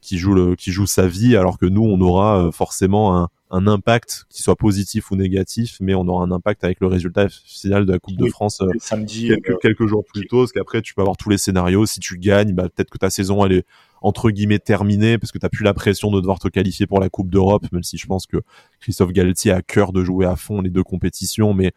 [0.00, 3.28] qui joue le, qui joue sa vie, alors que nous, on aura euh, forcément un,
[3.50, 7.28] un impact, qui soit positif ou négatif, mais on aura un impact avec le résultat
[7.28, 10.52] final de la Coupe de France euh, samedi, quelques, euh, quelques, jours plus tôt, parce
[10.52, 11.84] qu'après tu peux avoir tous les scénarios.
[11.84, 13.66] Si tu gagnes, bah, peut-être que ta saison elle est
[14.02, 17.08] entre guillemets terminée, parce que tu plus la pression de devoir te qualifier pour la
[17.08, 18.38] Coupe d'Europe, même si je pense que
[18.80, 21.72] Christophe Galtier a cœur de jouer à fond les deux compétitions, mais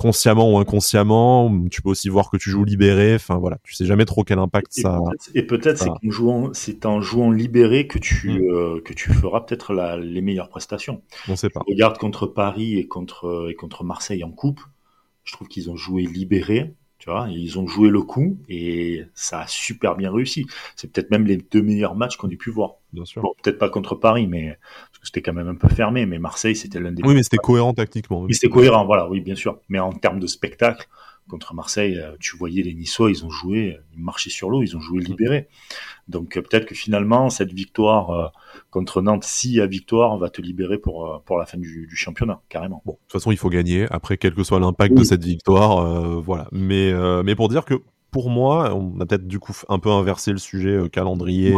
[0.00, 1.52] consciemment ou inconsciemment.
[1.70, 3.14] Tu peux aussi voir que tu joues libéré.
[3.14, 4.98] Enfin voilà, tu sais jamais trop quel impact et ça.
[5.34, 8.50] et peut-être c'est en jouant, c'est en jouant libéré que tu mm.
[8.50, 11.02] euh, que tu feras peut-être les meilleures prestations.
[11.28, 11.60] On sait pas.
[11.68, 14.60] regarde contre Paris et contre et contre Marseille en coupe.
[15.24, 16.74] Je trouve qu'ils ont joué libéré.
[17.00, 20.46] Tu vois, ils ont joué le coup et ça a super bien réussi.
[20.76, 22.74] C'est peut-être même les deux meilleurs matchs qu'on ait pu voir.
[22.92, 23.22] Bien sûr.
[23.22, 26.04] Bon, peut-être pas contre Paris, mais parce que c'était quand même un peu fermé.
[26.04, 27.02] Mais Marseille, c'était l'un des.
[27.02, 28.20] Oui, mais c'était cohérent tactiquement.
[28.20, 29.60] Oui, c'était cohérent, voilà, oui, bien sûr.
[29.70, 30.86] Mais en termes de spectacle,
[31.28, 34.76] contre Marseille, euh, tu voyais les Niçois, ils ont joué, ils marchaient sur l'eau, ils
[34.76, 35.48] ont joué libéré.
[36.08, 38.26] Donc euh, peut-être que finalement, cette victoire euh,
[38.70, 42.40] contre Nantes, si à victoire, va te libérer pour, pour la fin du, du, championnat,
[42.48, 42.82] carrément.
[42.84, 43.86] Bon, de toute façon, il faut gagner.
[43.90, 46.48] Après, quel que soit l'impact de cette victoire, voilà.
[46.52, 50.32] Mais, mais pour dire que pour moi, on a peut-être du coup un peu inversé
[50.32, 51.54] le sujet euh, calendrier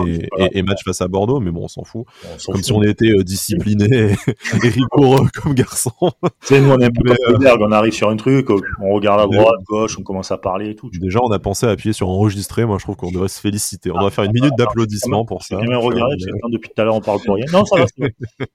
[0.52, 2.04] et, match face à Bordeaux, mais bon, on s'en fout.
[2.46, 3.86] comme si on était euh, discipliné
[4.64, 5.92] et, rigoureux comme garçon.
[6.00, 6.08] Tu
[6.42, 9.54] sais, nous, on est un euh, on arrive sur un truc, on regarde à droite,
[9.58, 10.90] à gauche, on commence à parler et tout.
[10.92, 12.64] Déjà, on a pensé à appuyer sur enregistrer.
[12.64, 13.90] Moi, je trouve qu'on devrait se féliciter.
[13.90, 15.58] On doit faire une minute d'applaudissement pour ça.
[15.60, 16.16] J'ai même regardé,
[16.50, 17.46] depuis tout à l'heure, on parle pour rien.
[17.52, 17.86] Non, ça va,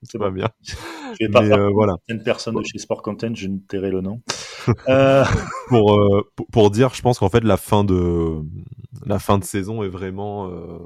[0.02, 0.48] c'est pas bien.
[1.18, 1.96] Je vais pas faire voilà.
[2.08, 4.20] une personne de chez Sport Content, je ne tairai le nom.
[5.68, 7.84] pour, pour dire, je pense qu'en fait, la fin
[9.04, 10.78] la fin de saison est vraiment euh,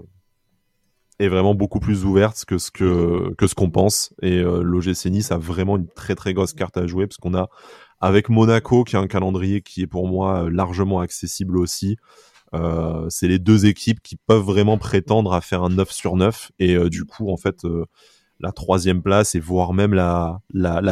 [1.18, 5.88] est vraiment beaucoup plus ouverte que ce qu'on pense et euh, l'OGC a vraiment une
[5.88, 7.48] très très grosse carte à jouer parce qu'on a
[8.00, 11.96] avec Monaco qui a un calendrier qui est pour moi largement accessible aussi.
[12.54, 16.50] Euh, c'est les deux équipes qui peuvent vraiment prétendre à faire un 9 sur 9
[16.58, 17.64] et euh, du coup en fait
[18.40, 20.40] la troisième place et voire même la,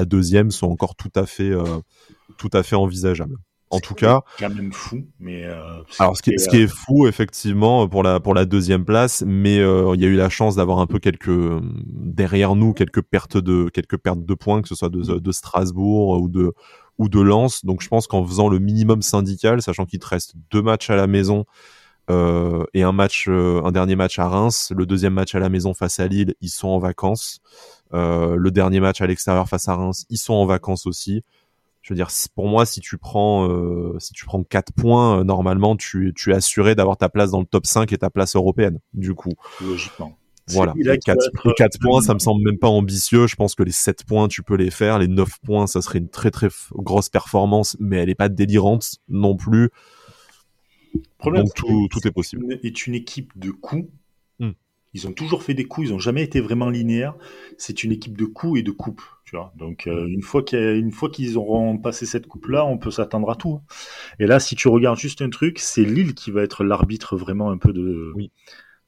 [0.05, 3.37] deuxième sont encore tout à fait envisageables.
[3.71, 5.07] En tout cas, quand même fou.
[5.21, 8.45] Mais euh, alors ce qui, est, ce qui est fou effectivement pour la pour la
[8.45, 11.31] deuxième place, mais euh, il y a eu la chance d'avoir un peu quelques
[11.87, 16.21] derrière nous quelques pertes de quelques pertes de points, que ce soit de, de Strasbourg
[16.21, 16.53] ou de
[16.99, 17.65] ou de Lens.
[17.65, 20.97] Donc je pense qu'en faisant le minimum syndical, sachant qu'il te reste deux matchs à
[20.97, 21.47] la maison
[22.11, 25.49] euh, et un match, euh, un dernier match à Reims, le deuxième match à la
[25.49, 27.41] maison face à Lille, ils sont en vacances.
[27.95, 31.23] Euh, le dernier match à l'extérieur face à Reims, ils sont en vacances aussi
[31.83, 35.25] je veux dire, pour moi, si tu prends, euh, si tu prends 4 points, euh,
[35.25, 38.37] normalement, tu, tu es assuré d'avoir ta place dans le top 5 et ta place
[38.37, 39.33] européenne, du coup.
[39.61, 40.17] Logiquement.
[40.49, 40.75] Voilà.
[40.77, 43.27] Les 4, points, ça me semble même pas ambitieux.
[43.27, 44.99] Je pense que les 7 points, tu peux les faire.
[44.99, 48.97] Les 9 points, ça serait une très très grosse performance, mais elle est pas délirante
[49.09, 49.71] non plus.
[51.19, 52.59] Problème, Donc tout, tout est possible.
[52.63, 53.89] Est une équipe de coups.
[54.93, 57.15] Ils ont toujours fait des coups, ils ont jamais été vraiment linéaires.
[57.59, 59.03] C'est une équipe de coups et de coupes.
[59.57, 63.61] Donc euh, une fois qu'ils auront passé cette coupe là, on peut s'attendre à tout.
[64.19, 67.51] Et là, si tu regardes juste un truc, c'est Lille qui va être l'arbitre vraiment
[67.51, 68.13] un peu de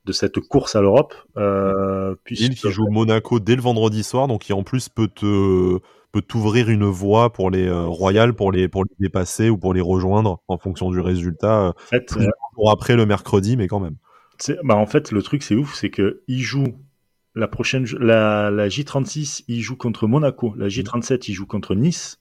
[0.05, 1.15] de cette course à l'Europe.
[1.37, 5.79] Euh, Lille qui joue Monaco dès le vendredi soir, donc qui en plus peut te
[6.11, 9.75] peut t'ouvrir une voie pour les euh, Royales, pour les pour les dépasser ou pour
[9.75, 11.69] les rejoindre en fonction du résultat.
[11.69, 12.15] En fait,
[12.55, 13.97] pour après le mercredi, mais quand même.
[14.65, 16.75] Bah en fait, le truc c'est ouf, c'est que ils jouent
[17.35, 20.55] la prochaine, la, la J36, il joue contre Monaco.
[20.57, 22.19] La J37, il joue contre Nice.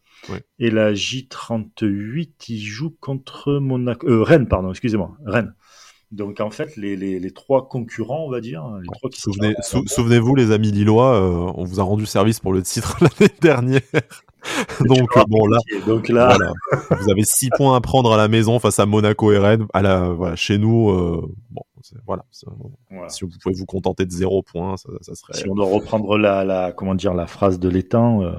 [0.59, 4.07] Et la J38, il joue contre Monaco.
[4.07, 5.17] Euh, Rennes, pardon, excusez-moi.
[5.25, 5.53] Rennes.
[6.11, 9.55] Donc en fait, les, les, les, trois concurrents, on va dire, les trois qui Souvenez,
[9.61, 13.81] Souvenez-vous, les amis lillois, euh, on vous a rendu service pour le titre l'année dernière.
[14.85, 16.35] donc bon là, donc là,
[16.71, 19.67] vous avez six points à prendre à la maison face à Monaco et Rennes.
[19.73, 21.61] À la, voilà, chez nous, euh, bon,
[22.05, 22.45] voilà, Si
[23.25, 25.33] vous pouvez vous contenter de zéro point, ça, ça, serait.
[25.33, 28.33] Si on doit reprendre la, la comment dire la phrase de l'étang, euh,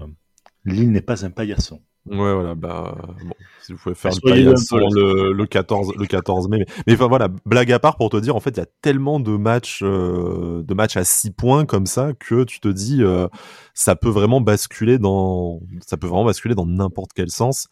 [0.65, 1.81] l'île n'est pas un paillasson.
[2.05, 6.49] Ouais, voilà, bah, bon, si vous pouvez faire le paillasson le, le, 14, le 14
[6.49, 6.65] mai.
[6.87, 9.21] Mais, enfin, voilà, blague à part pour te dire, en fait, il y a tellement
[9.21, 13.29] de matchs, euh, de matchs à 6 points comme ça que tu te dis, euh,
[13.75, 17.69] ça peut vraiment basculer dans, ça peut vraiment basculer dans n'importe quel sens.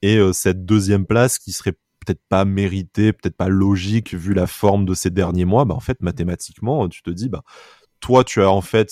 [0.00, 4.46] Et euh, cette deuxième place qui serait peut-être pas méritée, peut-être pas logique vu la
[4.46, 7.42] forme de ces derniers mois, bah, en fait, mathématiquement, tu te dis, bah,
[8.00, 8.90] toi, tu as en fait,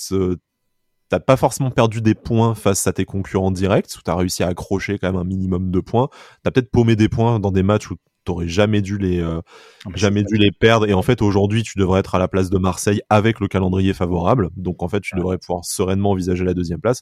[1.09, 4.47] t'as pas forcément perdu des points face à tes concurrents directs, où t'as réussi à
[4.47, 6.09] accrocher quand même un minimum de points.
[6.43, 9.41] T'as peut-être paumé des points dans des matchs où t'aurais jamais dû les euh,
[9.85, 10.87] ah, jamais dû les perdre.
[10.87, 13.93] Et en fait aujourd'hui tu devrais être à la place de Marseille avec le calendrier
[13.93, 14.49] favorable.
[14.55, 17.01] Donc en fait tu devrais pouvoir sereinement envisager la deuxième place.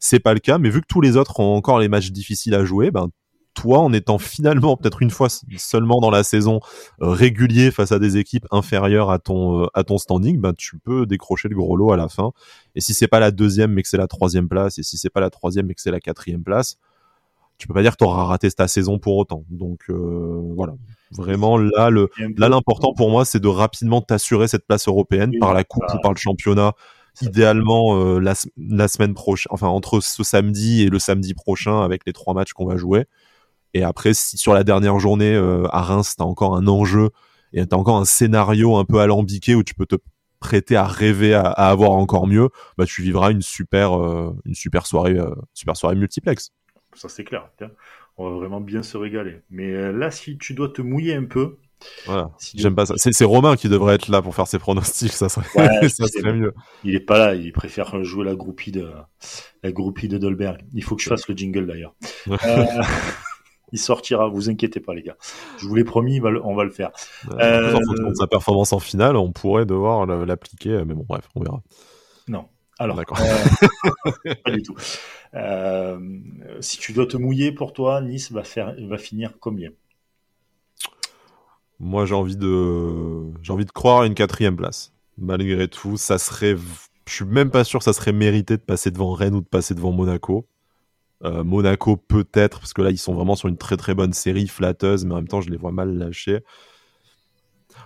[0.00, 2.54] C'est pas le cas mais vu que tous les autres ont encore les matchs difficiles
[2.54, 3.10] à jouer ben
[3.54, 6.60] toi, en étant finalement peut-être une fois seulement dans la saison
[7.02, 10.78] euh, régulier face à des équipes inférieures à ton euh, à ton standing, ben tu
[10.78, 12.32] peux décrocher le gros lot à la fin.
[12.74, 15.10] Et si c'est pas la deuxième mais que c'est la troisième place, et si c'est
[15.10, 16.78] pas la troisième mais que c'est la quatrième place,
[17.58, 19.44] tu peux pas dire que tu auras raté ta saison pour autant.
[19.50, 20.72] Donc euh, voilà,
[21.10, 25.52] vraiment là le là l'important pour moi c'est de rapidement t'assurer cette place européenne par
[25.52, 26.72] la coupe ou par le championnat
[27.20, 32.14] idéalement la, la, semaine prochaine, enfin entre ce samedi et le samedi prochain avec les
[32.14, 33.04] trois matchs qu'on va jouer.
[33.74, 37.10] Et après, si sur la dernière journée euh, à Reims, t'as encore un enjeu
[37.52, 39.96] et t'as encore un scénario un peu alambiqué où tu peux te
[40.40, 44.86] prêter à rêver à, avoir encore mieux, bah tu vivras une super euh, une super
[44.86, 46.50] soirée euh, super soirée multiplex.
[46.94, 47.48] Ça c'est clair.
[48.18, 49.40] On va vraiment bien se régaler.
[49.50, 51.56] Mais là, si tu dois te mouiller un peu.
[52.04, 52.30] Voilà.
[52.54, 52.94] J'aime pas ça.
[52.96, 55.12] C'est Romain qui devrait être là pour faire ses pronostics.
[55.12, 55.46] Ça serait,
[55.88, 56.52] ça serait mieux.
[56.84, 57.34] Il est pas là.
[57.34, 58.90] Il préfère jouer la groupie de
[59.62, 60.60] la groupie de Dolberg.
[60.74, 61.94] Il faut que je fasse le jingle d'ailleurs.
[63.72, 65.16] il sortira, vous inquiétez pas les gars.
[65.58, 66.90] Je vous l'ai promis, on va le faire.
[67.32, 71.28] Euh, en fonction de sa performance en finale, on pourrait devoir l'appliquer, mais bon, bref,
[71.34, 71.62] on verra.
[72.28, 72.46] Non.
[72.78, 73.04] Alors, euh,
[74.44, 74.74] pas du tout.
[75.34, 75.98] Euh,
[76.60, 79.70] si tu dois te mouiller pour toi, Nice va faire, va finir combien
[81.78, 84.92] Moi, j'ai envie de, j'ai envie de croire à une quatrième place.
[85.16, 86.56] Malgré tout, ça serait,
[87.06, 89.46] je suis même pas sûr que ça serait mérité de passer devant Rennes ou de
[89.46, 90.48] passer devant Monaco.
[91.24, 94.48] Euh, Monaco peut-être, parce que là ils sont vraiment sur une très très bonne série
[94.48, 96.40] flatteuse, mais en même temps je les vois mal lâcher.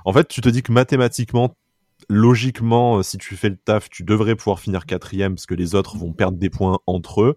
[0.05, 1.55] En fait, tu te dis que mathématiquement,
[2.09, 5.75] logiquement, euh, si tu fais le taf, tu devrais pouvoir finir quatrième, parce que les
[5.75, 7.37] autres vont perdre des points entre eux.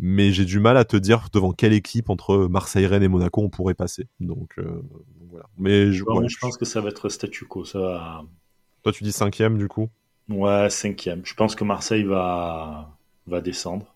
[0.00, 3.42] Mais j'ai du mal à te dire devant quelle équipe entre Marseille, Rennes et Monaco
[3.42, 4.06] on pourrait passer.
[4.20, 4.80] Donc, euh,
[5.28, 5.46] voilà.
[5.58, 7.64] Mais je, je pense que ça va être statu quo.
[7.64, 8.22] Ça
[8.84, 9.88] Toi, tu dis cinquième du coup?
[10.28, 11.22] Ouais, cinquième.
[11.24, 13.86] Je pense que Marseille va va descendre.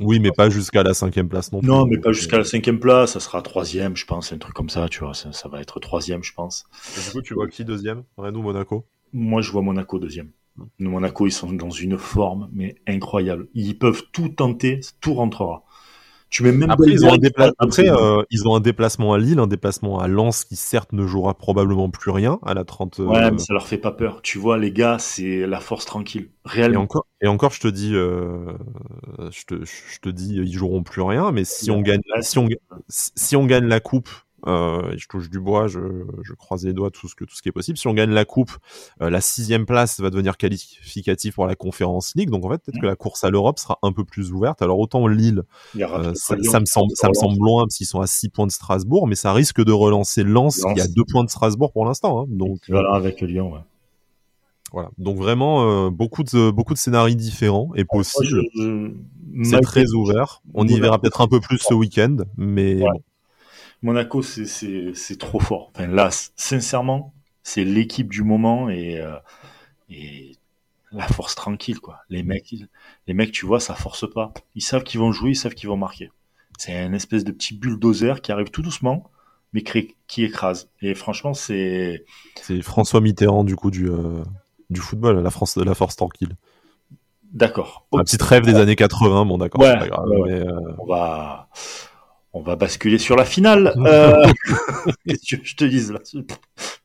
[0.00, 1.68] Oui, mais pas jusqu'à la cinquième place non plus.
[1.68, 4.70] Non, mais pas jusqu'à la cinquième place, ça sera troisième, je pense, un truc comme
[4.70, 6.64] ça, tu vois, ça, va être troisième, je pense.
[7.04, 8.04] du coup, tu vois qui deuxième?
[8.16, 8.86] Rennes ou Monaco?
[9.12, 10.30] Moi, je vois Monaco deuxième.
[10.78, 13.48] Nous, Monaco, ils sont dans une forme, mais incroyable.
[13.54, 15.64] Ils peuvent tout tenter, tout rentrera.
[16.32, 19.38] Tu mets même après, ils ont, un après euh, ils ont un déplacement à Lille,
[19.38, 23.00] un déplacement à Lens qui certes ne jouera probablement plus rien à la 30.
[23.00, 24.22] Ouais, mais ça leur fait pas peur.
[24.22, 26.30] Tu vois, les gars, c'est la force tranquille.
[26.46, 26.80] Réellement.
[26.80, 28.50] Et encore, et encore je te dis, euh,
[29.30, 32.48] je, te, je te dis, ils joueront plus rien, mais si on gagne, si on,
[32.88, 34.08] si on gagne la coupe
[34.46, 35.78] euh, je touche du bois, je,
[36.22, 37.78] je, croise les doigts, tout ce que tout ce qui est possible.
[37.78, 38.50] Si on gagne la coupe,
[39.00, 42.30] euh, la sixième place va devenir qualificative pour la Conférence League.
[42.30, 44.60] Donc en fait, peut-être que la course à l'Europe sera un peu plus ouverte.
[44.60, 45.44] Alors autant Lille,
[45.76, 48.52] euh, ça, me semble, ça me semble loin parce qu'ils sont à 6 points de
[48.52, 52.22] Strasbourg, mais ça risque de relancer Lens, qui a 2 points de Strasbourg pour l'instant.
[52.22, 52.26] Hein.
[52.28, 53.52] donc voilà avec Lyon.
[53.52, 53.60] Ouais.
[54.72, 54.90] Voilà.
[54.98, 58.42] Donc vraiment beaucoup de beaucoup de scénarios différents et possibles.
[59.44, 60.42] C'est très ouvert.
[60.54, 62.88] On y verra peut-être un peu plus ce week-end, mais bon.
[63.82, 65.72] Monaco, c'est trop fort.
[65.74, 69.16] Enfin, là, sincèrement, c'est l'équipe du moment et, euh,
[69.90, 70.36] et
[70.92, 71.98] la force tranquille, quoi.
[72.08, 72.54] Les mecs,
[73.06, 74.32] les mecs, tu vois, ça force pas.
[74.54, 76.10] Ils savent qu'ils vont jouer, ils savent qu'ils vont marquer.
[76.58, 79.10] C'est une espèce de petit bulldozer qui arrive tout doucement,
[79.52, 80.68] mais qui écrase.
[80.80, 82.04] Et franchement, c'est.
[82.40, 84.22] C'est François Mitterrand, du coup, du, euh,
[84.70, 86.36] du football, la, France, la force tranquille.
[87.32, 87.86] D'accord.
[87.92, 89.62] Un petit rêve des années 80, bon, d'accord.
[89.62, 89.90] Ouais,
[90.30, 91.48] euh, On va
[92.32, 93.74] on va basculer sur la finale.
[93.82, 94.26] Euh...
[95.06, 96.00] Qu'est-ce que je te dise là?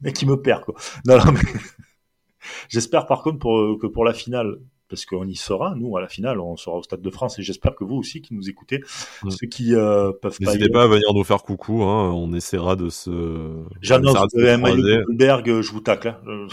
[0.01, 0.75] Mec, qui me perd quoi.
[1.05, 1.39] Non, non, mais...
[2.69, 4.57] J'espère par contre pour, que pour la finale,
[4.89, 7.43] parce qu'on y sera, nous à la finale, on sera au Stade de France et
[7.43, 8.81] j'espère que vous aussi qui nous écoutez,
[9.29, 10.53] ceux qui euh, peuvent pas.
[10.53, 13.63] N'hésitez pas à venir nous faire coucou, hein, on essaiera de se.
[13.81, 16.15] J'annonce de maillot Berg, je vous tacle.
[16.25, 16.47] Hein.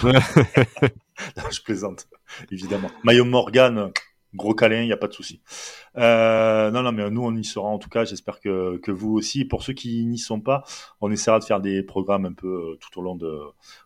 [1.50, 2.08] je plaisante,
[2.50, 2.90] évidemment.
[3.04, 3.92] Maillot Morgan,
[4.34, 5.40] gros câlin, il n'y a pas de souci.
[5.96, 8.04] Euh, non, non, mais nous, on y sera en tout cas.
[8.04, 9.44] J'espère que, que vous aussi.
[9.44, 10.64] Pour ceux qui n'y sont pas,
[11.00, 13.40] on essaiera de faire des programmes un peu euh, tout au long de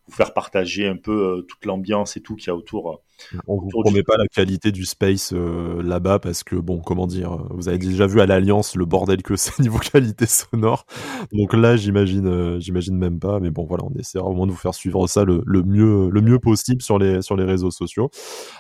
[0.07, 3.03] vous faire partager un peu euh, toute l'ambiance et tout qu'il y a autour.
[3.47, 7.39] On ne vous promet pas la qualité du space là-bas parce que, bon, comment dire,
[7.51, 10.87] vous avez déjà vu à l'Alliance le bordel que c'est niveau qualité sonore.
[11.33, 13.41] Donc là, j'imagine, j'imagine même pas.
[13.41, 16.11] Mais bon, voilà, on essaiera au moins de vous faire suivre ça le, le mieux,
[16.11, 18.11] le mieux possible sur les, sur les réseaux sociaux.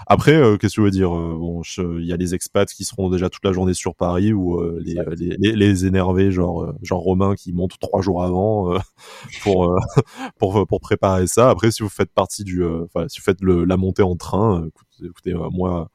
[0.06, 3.28] Après, qu'est-ce que je veux dire Bon, il y a les expats qui seront déjà
[3.28, 4.96] toute la journée sur Paris ou euh, les,
[5.38, 8.78] les, les, énervés genre euh, genre Romain qui monte trois jours avant euh,
[9.42, 9.78] pour
[10.38, 11.50] pour pour préparer ça.
[11.50, 12.62] Après, si vous faites partie du,
[13.08, 14.47] si vous faites le, la montée en train,
[15.02, 15.90] écoutez, moi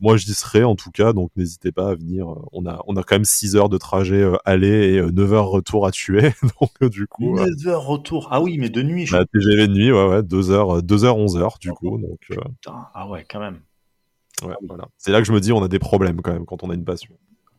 [0.00, 2.26] moi j'y serai en tout cas, donc n'hésitez pas à venir.
[2.52, 5.86] On a, on a quand même 6 heures de trajet aller et 9 heures retour
[5.86, 6.32] à tuer.
[6.60, 7.36] donc du coup.
[7.36, 8.28] 9 heures retour.
[8.32, 9.06] Ah oui, mais de nuit.
[9.06, 9.16] Je...
[9.16, 11.98] Bah, TGV de nuit, ouais, ouais, 2 heures, 2 heures, 11 heures, du ah coup.
[11.98, 12.18] Donc,
[12.66, 13.60] ah ouais, quand même.
[14.98, 16.74] C'est là que je me dis, on a des problèmes quand même quand on a
[16.74, 17.14] une passion.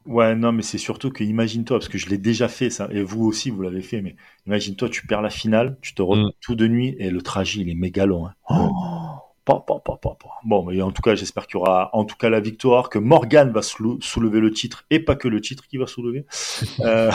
[0.06, 3.02] Ouais, non, mais c'est surtout que imagine-toi, parce que je l'ai déjà fait, ça, et
[3.04, 6.40] vous aussi, vous l'avez fait, mais imagine-toi, tu perds la finale, tu te retrouves mm.
[6.42, 8.28] tout de nuit, et le trajet, il est méga long.
[8.28, 8.34] Hein.
[8.50, 9.13] Oh,
[9.46, 13.00] bon, mais en tout cas, j'espère qu'il y aura en tout cas la victoire, que
[13.00, 16.26] Morgan va soulever le titre, et pas que le titre qui va soulever.
[16.82, 17.12] euh...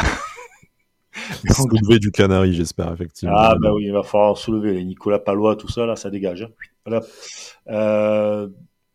[1.50, 3.34] soulever du Canari, j'espère, effectivement.
[3.36, 6.42] Ah, bah oui, il va falloir soulever les Nicolas Palois, tout ça, là, ça dégage.
[6.42, 6.50] Hein.
[6.84, 7.04] Voilà.
[7.68, 8.48] Euh,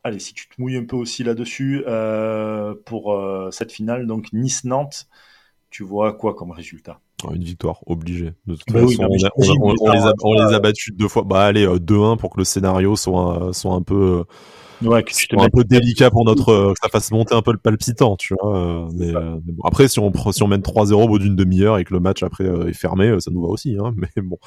[0.04, 3.20] allez, si tu te mouilles un peu aussi là-dessus euh, pour
[3.52, 5.08] cette finale, donc Nice-Nantes,
[5.70, 7.00] tu vois quoi comme résultat?
[7.34, 8.34] Une victoire obligée.
[8.46, 9.08] De toute bah façon,
[10.24, 11.24] on, les a, battus deux fois.
[11.24, 14.24] Bah allez, 2-1 euh, pour que le scénario soit, soit un peu.
[14.82, 17.54] Ouais, que tu te un peu délicat pour notre que ça fasse monter un peu
[17.54, 18.90] le palpitant, tu vois.
[18.94, 19.64] mais, bon.
[19.64, 22.22] après, si on si on mène 3-0 au bout d'une demi-heure et que le match
[22.22, 23.78] après est fermé, ça nous va aussi.
[23.80, 24.38] Hein, mais bon,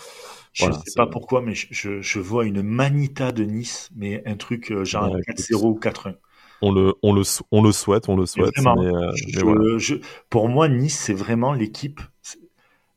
[0.56, 4.36] je ne sais pas pourquoi, mais je, je, vois une manita de Nice, mais un
[4.36, 6.14] truc euh, genre 4-0 ou 4-1.
[6.62, 8.54] On le, on, le, on le souhaite, on le souhaite.
[8.58, 9.88] Euh,
[10.30, 12.00] pour moi, Nice, c'est vraiment l'équipe.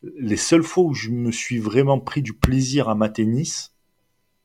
[0.03, 3.73] Les seules fois où je me suis vraiment pris du plaisir à mater Nice,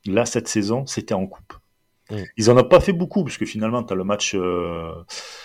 [0.05, 1.53] là, cette saison, c'était en coupe.
[2.37, 4.35] Ils en ont pas fait beaucoup, parce que finalement, tu as le match.
[4.35, 4.93] Euh,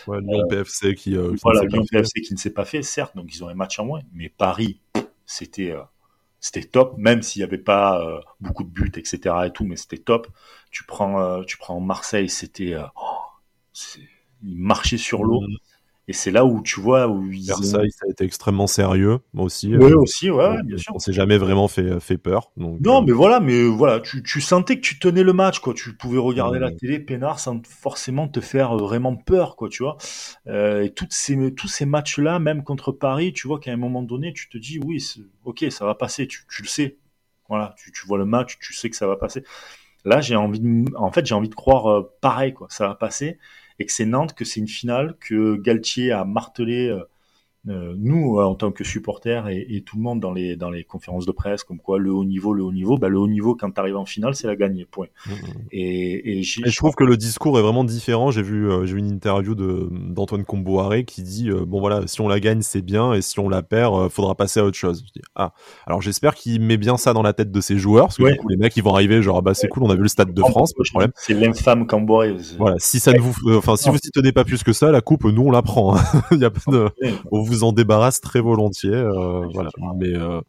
[0.07, 1.16] ouais, Lyon PFC qui.
[1.42, 3.87] voilà, Lyon PFC qui ne s'est pas fait, certes, donc ils ont un match en
[3.87, 4.01] moins.
[4.12, 4.79] Mais Paris,
[5.25, 5.75] c'était
[6.40, 9.35] c'était top, même s'il n'y avait pas euh, beaucoup de buts, etc.
[9.46, 10.27] et tout, mais c'était top.
[10.70, 14.07] Tu prends, euh, tu prends Marseille, c'était, euh, oh,
[14.42, 15.42] il marchait sur l'eau.
[16.11, 19.44] Et c'est là où tu vois où ils Versailles, ça a été extrêmement sérieux, moi
[19.44, 19.77] aussi.
[19.77, 20.92] Oui, aussi, ouais, bien sûr.
[20.92, 22.51] On s'est jamais vraiment fait, fait peur.
[22.57, 25.73] Donc, non, mais voilà, mais voilà, tu, tu sentais que tu tenais le match, quoi.
[25.73, 29.99] Tu pouvais regarder la télé, peinard, sans forcément te faire vraiment peur, quoi, tu vois.
[30.49, 34.03] Euh, et toutes ces, tous ces matchs-là, même contre Paris, tu vois qu'à un moment
[34.03, 35.01] donné, tu te dis, oui,
[35.44, 36.96] ok, ça va passer, tu, tu le sais.
[37.49, 39.44] Voilà, tu, tu vois le match, tu sais que ça va passer.
[40.05, 42.66] Là, j'ai envie de, en fait, j'ai envie de croire pareil, quoi.
[42.68, 43.38] Ça va passer
[43.81, 47.03] et que c'est Nantes, que c'est une finale, que Galtier a martelé euh,
[47.64, 51.33] nous, en tant que supporters et, tout le monde dans les, dans les conférences de
[51.33, 53.81] presse, comme quoi le haut niveau, le haut niveau, bah, le haut niveau, quand tu
[53.81, 55.09] arrives en finale, c'est la gagnée, point.
[55.27, 55.35] Mmh, mmh.
[55.73, 58.31] Et, et, je trouve que le discours est vraiment différent.
[58.31, 62.07] J'ai vu, euh, j'ai vu une interview de, d'Antoine Comboiré qui dit euh, Bon, voilà,
[62.07, 64.76] si on la gagne, c'est bien, et si on la perd, faudra passer à autre
[64.76, 65.05] chose.
[65.07, 65.53] Je dis, ah,
[65.87, 68.37] alors j'espère qu'il met bien ça dans la tête de ses joueurs, parce que du
[68.37, 70.32] coup, les mecs, ils vont arriver, genre, bah, c'est cool, on a vu le stade
[70.32, 71.12] de France, pas de problème.
[71.16, 72.37] C'est l'infâme Comboiré.
[72.59, 75.01] Voilà, si ça ne vous, enfin, si vous y tenez pas plus que ça, la
[75.01, 75.97] coupe, nous, on la prend.
[75.97, 76.03] Hein.
[76.32, 76.89] Il y a pas de,
[77.51, 78.90] vous en débarrasse très volontiers.
[78.90, 79.70] Euh, voilà.
[79.98, 80.40] Mais euh,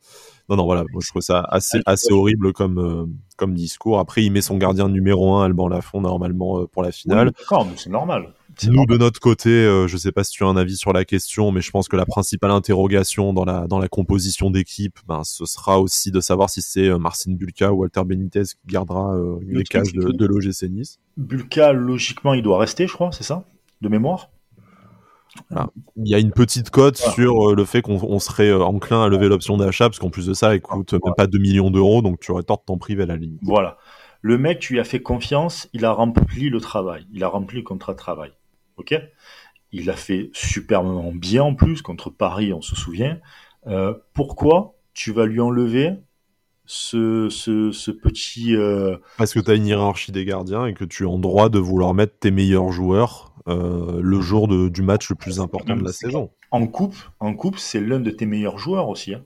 [0.49, 0.83] non, non, voilà.
[0.91, 3.05] Moi, je trouve ça assez, assez horrible comme, euh,
[3.37, 3.99] comme discours.
[3.99, 7.31] Après, il met son gardien numéro 1, Alban Lafont, normalement, pour la finale.
[7.37, 8.33] D'accord, c'est normal.
[8.67, 9.49] Nous, de notre côté,
[9.87, 11.95] je sais pas si tu as un avis sur la question, mais je pense que
[11.95, 16.49] la principale interrogation dans la, dans la composition d'équipe, ben, ce sera aussi de savoir
[16.49, 19.15] si c'est Marcin Bulka ou Walter Benitez qui gardera
[19.47, 20.99] les cages de, de l'OGC Nice.
[21.15, 23.45] Bulka, logiquement, il doit rester, je crois, c'est ça?
[23.79, 24.29] De mémoire?
[25.51, 29.09] Il y a une petite cote sur euh, le fait qu'on serait euh, enclin à
[29.09, 32.01] lever l'option d'achat, parce qu'en plus de ça, il coûte même pas 2 millions d'euros,
[32.01, 33.39] donc tu aurais tort de t'en priver à la limite.
[33.43, 33.77] Voilà.
[34.21, 37.57] Le mec, tu lui as fait confiance, il a rempli le travail, il a rempli
[37.57, 38.31] le contrat de travail.
[38.77, 38.93] Ok?
[39.71, 43.19] Il l'a fait superbement bien en plus, contre Paris, on se souvient.
[43.67, 45.93] Euh, pourquoi tu vas lui enlever
[46.73, 48.55] ce, ce, petit...
[49.17, 51.59] Parce que tu as une hiérarchie des gardiens et que tu es en droit de
[51.59, 55.91] vouloir mettre tes meilleurs joueurs euh, le jour du match le plus important de la
[55.91, 56.31] saison.
[56.51, 59.13] En coupe, en coupe, c'est l'un de tes meilleurs joueurs aussi.
[59.13, 59.23] Hein.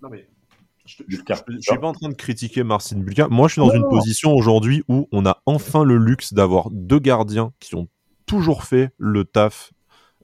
[0.85, 3.27] je, ne suis pas en train de critiquer Marcin Bulka.
[3.27, 6.99] Moi, je suis dans une position aujourd'hui où on a enfin le luxe d'avoir deux
[6.99, 7.87] gardiens qui ont
[8.25, 9.73] toujours fait le taf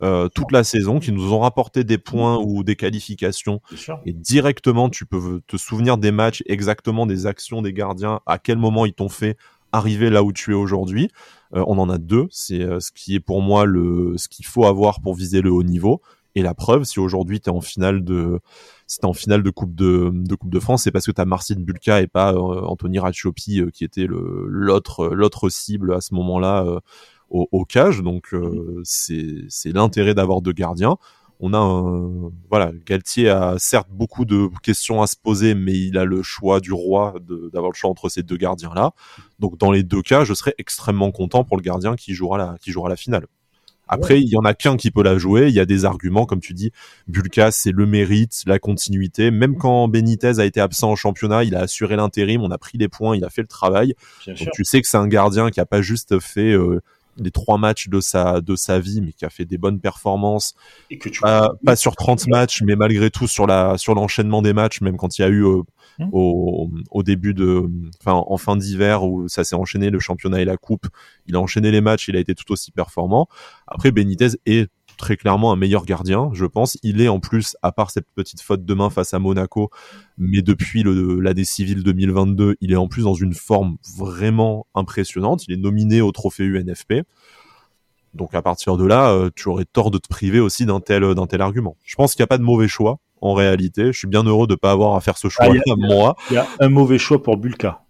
[0.04, 3.62] euh, toute la saison, qui nous ont rapporté des points ou des qualifications.
[4.06, 8.58] Et directement, tu peux te souvenir des matchs, exactement des actions des gardiens, à quel
[8.58, 9.38] moment ils t'ont fait
[9.72, 11.10] arriver là où tu es aujourd'hui.
[11.54, 14.46] Euh, on en a deux, c'est euh, ce qui est pour moi le ce qu'il
[14.46, 16.02] faut avoir pour viser le haut niveau.
[16.34, 18.40] Et la preuve, si aujourd'hui tu es en finale de
[18.88, 21.26] si en finale de coupe de, de coupe de France, c'est parce que tu as
[21.26, 26.14] Marcin Bulka et pas euh, Anthony Racciopi qui était le l'autre l'autre cible à ce
[26.16, 26.66] moment-là
[27.32, 28.02] au, au, cage.
[28.02, 28.36] Donc
[28.84, 30.98] c'est c'est l'intérêt d'avoir deux gardiens
[31.42, 35.98] on a un, voilà, Galtier a certes beaucoup de questions à se poser, mais il
[35.98, 37.16] a le choix du roi
[37.52, 38.92] d'avoir le choix entre ces deux gardiens là.
[39.40, 42.58] Donc dans les deux cas, je serais extrêmement content pour le gardien qui jouera la,
[42.62, 43.26] qui jouera la finale.
[43.88, 45.50] Après, il y en a qu'un qui peut la jouer.
[45.50, 46.72] Il y a des arguments, comme tu dis.
[47.10, 49.32] Bulka, c'est le mérite, la continuité.
[49.32, 52.78] Même quand Benitez a été absent en championnat, il a assuré l'intérim, on a pris
[52.78, 53.96] les points, il a fait le travail.
[54.28, 56.80] Donc tu sais que c'est un gardien qui a pas juste fait euh,
[57.18, 60.56] les trois matchs de sa de sa vie, mais qui a fait des bonnes performances.
[60.90, 64.42] Et que tu pas, pas sur 30 matchs, mais malgré tout sur la sur l'enchaînement
[64.42, 65.62] des matchs, même quand il y a eu euh,
[66.00, 66.10] mmh.
[66.12, 67.64] au, au début de,
[68.02, 70.88] enfin en fin d'hiver où ça s'est enchaîné le championnat et la coupe,
[71.28, 73.28] il a enchaîné les matchs, il a été tout aussi performant.
[73.68, 74.70] Après Benitez est
[75.02, 76.78] très clairement un meilleur gardien, je pense.
[76.84, 79.70] Il est en plus, à part cette petite faute de main face à Monaco,
[80.18, 85.48] mais depuis l'année civile 2022, il est en plus dans une forme vraiment impressionnante.
[85.48, 87.04] Il est nominé au trophée UNFP.
[88.14, 91.16] Donc à partir de là, euh, tu aurais tort de te priver aussi d'un tel,
[91.16, 91.76] d'un tel argument.
[91.84, 93.88] Je pense qu'il n'y a pas de mauvais choix en réalité.
[93.92, 96.16] Je suis bien heureux de ne pas avoir à faire ce choix ah, moi.
[96.30, 97.84] Il y a un mauvais choix pour Bulka.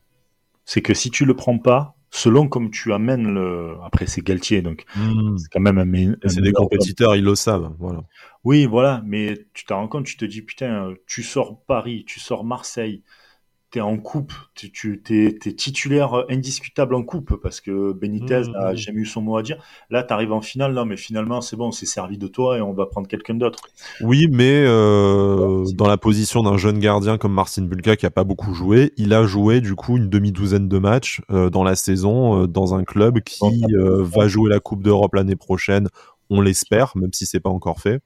[0.63, 3.77] C'est que si tu le prends pas, selon comme tu amènes le.
[3.83, 5.37] Après, c'est Galtier, donc hmm.
[5.37, 6.15] c'est quand même un.
[6.27, 8.03] c'est des compétiteurs, ils le savent, voilà.
[8.43, 12.19] Oui, voilà, mais tu t'en rends compte, tu te dis putain, tu sors Paris, tu
[12.19, 13.03] sors Marseille,
[13.71, 18.51] tu es en coupe, tu, tu es, titulaire indiscutable en coupe parce que Benitez mmh,
[18.51, 18.75] n'a mmh.
[18.75, 19.57] jamais eu son mot à dire.
[19.89, 22.57] Là, tu arrives en finale, non, mais finalement, c'est bon, on s'est servi de toi
[22.57, 23.59] et on va prendre quelqu'un d'autre.
[24.01, 28.25] Oui, mais euh, dans la position d'un jeune gardien comme Marcin Bulka qui a pas
[28.25, 32.43] beaucoup joué, il a joué du coup une demi-douzaine de matchs euh, dans la saison
[32.43, 35.87] euh, dans un club qui va jouer la Coupe d'Europe l'année prochaine.
[36.29, 38.01] On l'espère, même si c'est pas encore fait.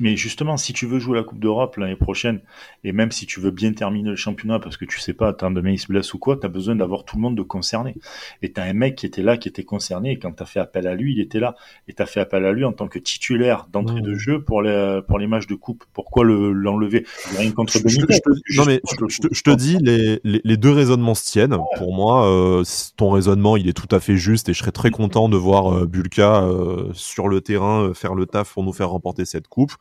[0.00, 2.40] Mais justement, si tu veux jouer la Coupe d'Europe l'année prochaine,
[2.84, 5.50] et même si tu veux bien terminer le championnat, parce que tu sais pas, tant
[5.50, 7.94] demain il se blesse ou quoi, tu as besoin d'avoir tout le monde de concerné.
[8.42, 10.46] Et tu as un mec qui était là, qui était concerné, et quand tu as
[10.46, 11.56] fait appel à lui, il était là.
[11.88, 14.62] Et tu as fait appel à lui en tant que titulaire d'entrée de jeu pour
[14.62, 15.84] les, pour les matchs de coupe.
[15.92, 17.04] Pourquoi l'enlever?
[17.36, 21.56] Rien contre je, Non mais je, te dis, les, les, deux raisonnements se tiennent.
[21.76, 22.64] Pour moi, euh,
[22.96, 25.72] ton raisonnement, il est tout à fait juste, et je serais très content de voir
[25.74, 29.72] euh, Bulka euh, sur le terrain faire le taf pour nous faire remporter cette coupe.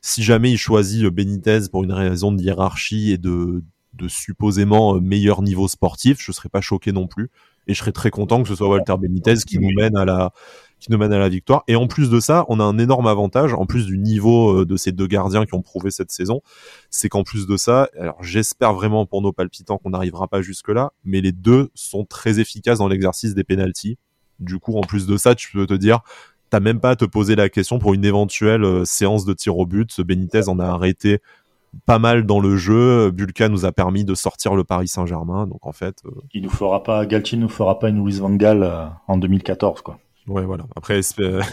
[0.00, 3.62] Si jamais il choisit Benitez pour une raison de hiérarchie et de,
[4.08, 7.30] supposément meilleur niveau sportif, je serais pas choqué non plus.
[7.68, 10.32] Et je serais très content que ce soit Walter Benitez qui nous mène à la,
[10.82, 11.62] qui nous mène à la victoire.
[11.68, 14.76] Et en plus de ça, on a un énorme avantage, en plus du niveau de
[14.76, 16.42] ces deux gardiens qui ont prouvé cette saison,
[16.90, 20.70] c'est qu'en plus de ça, alors j'espère vraiment pour nos palpitants qu'on n'arrivera pas jusque
[20.70, 23.96] là, mais les deux sont très efficaces dans l'exercice des penalties.
[24.40, 26.00] Du coup, en plus de ça, tu peux te dire,
[26.52, 29.64] t'as même pas à te poser la question pour une éventuelle séance de tir au
[29.64, 30.02] but.
[30.02, 31.20] Benitez en a arrêté
[31.86, 33.10] pas mal dans le jeu.
[33.10, 35.46] Bulka nous a permis de sortir le Paris Saint-Germain.
[35.46, 36.02] Donc en fait,
[36.34, 39.98] il nous fera pas, Galtier nous fera pas une Louise Van Gaal en 2014 quoi.
[40.28, 40.64] Ouais, voilà.
[40.76, 41.00] Après,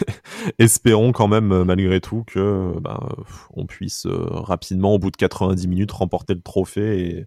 [0.58, 3.00] espérons quand même, euh, malgré tout, que ben,
[3.54, 7.26] on puisse euh, rapidement, au bout de 90 minutes, remporter le trophée et,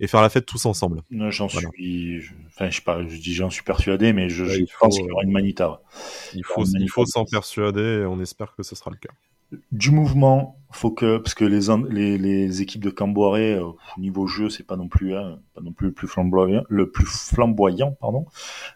[0.00, 1.02] et faire la fête tous ensemble.
[1.10, 4.44] J'en suis, enfin, je, pas, je dis j'en suis persuadé, mais je,
[4.80, 5.80] pense qu'il y aura une manita.
[6.34, 9.14] Il faut, il faut s'en persuader et on espère que ce sera le cas.
[9.70, 14.26] Du mouvement, faut que parce que les les, les équipes de Camboiré euh, au niveau
[14.26, 17.96] jeu c'est pas non plus hein, pas non plus le plus flamboyant, le plus flamboyant
[18.00, 18.26] pardon,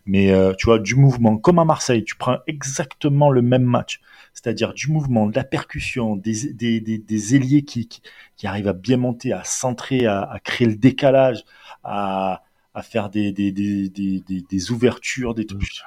[0.07, 4.01] mais euh, tu vois du mouvement comme à Marseille, tu prends exactement le même match,
[4.43, 8.73] c'est-à-dire du mouvement, de la percussion, des des, des, des ailiers qui, qui, arrivent à
[8.73, 11.45] bien monter, à centrer, à, à créer le décalage,
[11.85, 15.83] à à faire des des des des, des ouvertures, des trucs.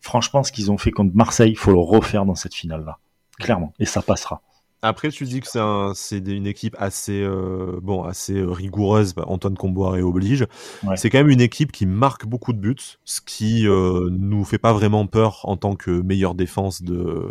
[0.00, 2.98] Franchement, ce qu'ils ont fait contre Marseille, il faut le refaire dans cette finale là
[3.38, 4.42] clairement, et ça passera.
[4.86, 9.14] Après, tu dis que c'est un, une équipe assez, euh, bon, assez euh, rigoureuse.
[9.14, 10.46] Bah, Antoine Comboiré oblige.
[10.94, 14.58] C'est quand même une équipe qui marque beaucoup de buts, ce qui euh, nous fait
[14.58, 17.26] pas vraiment peur en tant que meilleure défense de,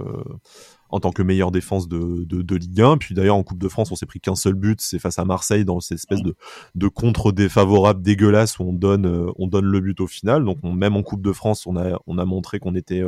[0.89, 2.97] en tant que meilleure défense de, de, Ligue 1.
[2.97, 5.26] Puis d'ailleurs, en Coupe de France, on s'est pris qu'un seul but, c'est face à
[5.26, 6.36] Marseille dans cette espèce de,
[6.76, 10.43] de contre défavorable dégueulasse où on donne, euh, on donne le but au final.
[10.43, 13.03] Donc, même en Coupe de France, on a, on a montré qu'on était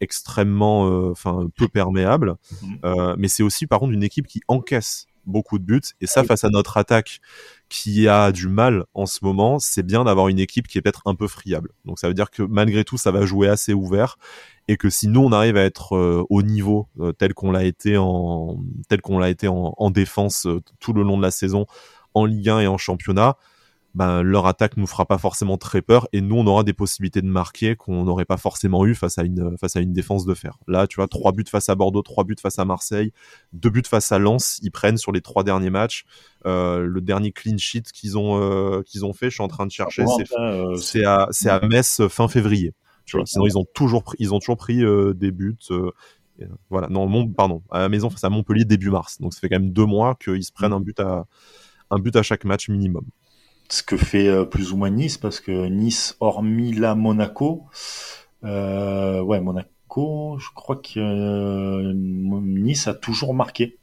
[0.00, 2.36] extrêmement, euh, enfin peu perméable.
[2.62, 2.78] Mhm.
[2.84, 5.80] Euh, mais c'est aussi par contre une équipe qui encaisse beaucoup de buts.
[6.00, 7.20] Et ça, face à notre attaque
[7.68, 11.02] qui a du mal en ce moment, c'est bien d'avoir une équipe qui est peut-être
[11.04, 11.70] un peu friable.
[11.84, 14.16] Donc ça veut dire que malgré tout, ça va jouer assez ouvert
[14.66, 16.88] et que si nous on arrive à être euh, au niveau
[17.18, 20.48] tel qu'on l'a été en tel qu'on l'a été en, en défense
[20.80, 21.66] tout le long de la saison
[22.14, 23.36] en Ligue 1 et en championnat,
[23.94, 27.22] ben, leur attaque nous fera pas forcément très peur et nous on aura des possibilités
[27.22, 30.34] de marquer qu'on n'aurait pas forcément eu face à une face à une défense de
[30.34, 30.58] fer.
[30.68, 33.12] Là, tu vois, trois buts face à Bordeaux, trois buts face à Marseille,
[33.52, 36.04] deux buts face à Lens, ils prennent sur les trois derniers matchs.
[36.46, 39.66] Euh, le dernier clean sheet qu'ils ont euh, qu'ils ont fait, je suis en train
[39.66, 40.04] de chercher,
[40.38, 42.72] euh, c'est à c'est à Metz fin février.
[43.06, 44.84] Tu vois, sinon ils ont toujours pris, ils ont toujours pris
[45.16, 45.58] des buts.
[46.70, 49.20] voilà, non, pardon, à la maison face à Montpellier début mars.
[49.20, 51.26] Donc ça fait quand même deux mois qu'ils se prennent un but à
[51.90, 53.04] un but à chaque match minimum
[53.70, 57.64] ce que fait euh, plus ou moins Nice, parce que Nice, hormis la Monaco,
[58.44, 63.78] euh, ouais, Monaco, je crois que euh, Nice a toujours marqué,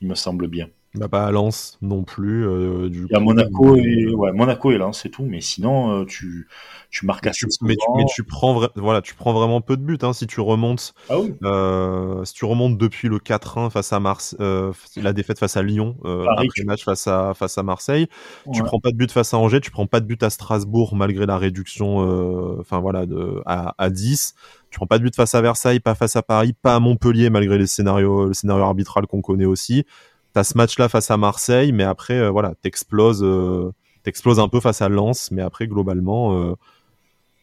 [0.00, 0.68] il me semble bien.
[0.94, 2.46] Bah, pas à Lens non plus.
[2.46, 6.02] Euh, du il y a Monaco et ouais, Monaco et Lens c'est tout, mais sinon
[6.02, 6.48] euh, tu
[6.90, 9.96] tu marques assez mais, tu, mais tu prends voilà, tu prends vraiment peu de buts
[10.02, 10.92] hein, si tu remontes.
[11.08, 11.32] Ah oui.
[11.44, 15.62] euh, si tu remontes depuis le 4-1 face à Mars, euh, la défaite face à
[15.62, 18.08] Lyon, euh, après le match face à face à Marseille,
[18.52, 20.94] tu prends pas de but face à Angers, tu prends pas de but à Strasbourg
[20.94, 24.34] malgré la réduction, euh, enfin voilà, de à, à 10
[24.70, 27.28] tu prends pas de but face à Versailles, pas face à Paris, pas à Montpellier
[27.28, 29.84] malgré les scénarios, le scénario arbitral qu'on connaît aussi
[30.32, 33.72] t'as ce match-là face à Marseille, mais après, euh, voilà, t'exploses, euh,
[34.02, 36.54] t'exploses un peu face à Lens, mais après, globalement, euh,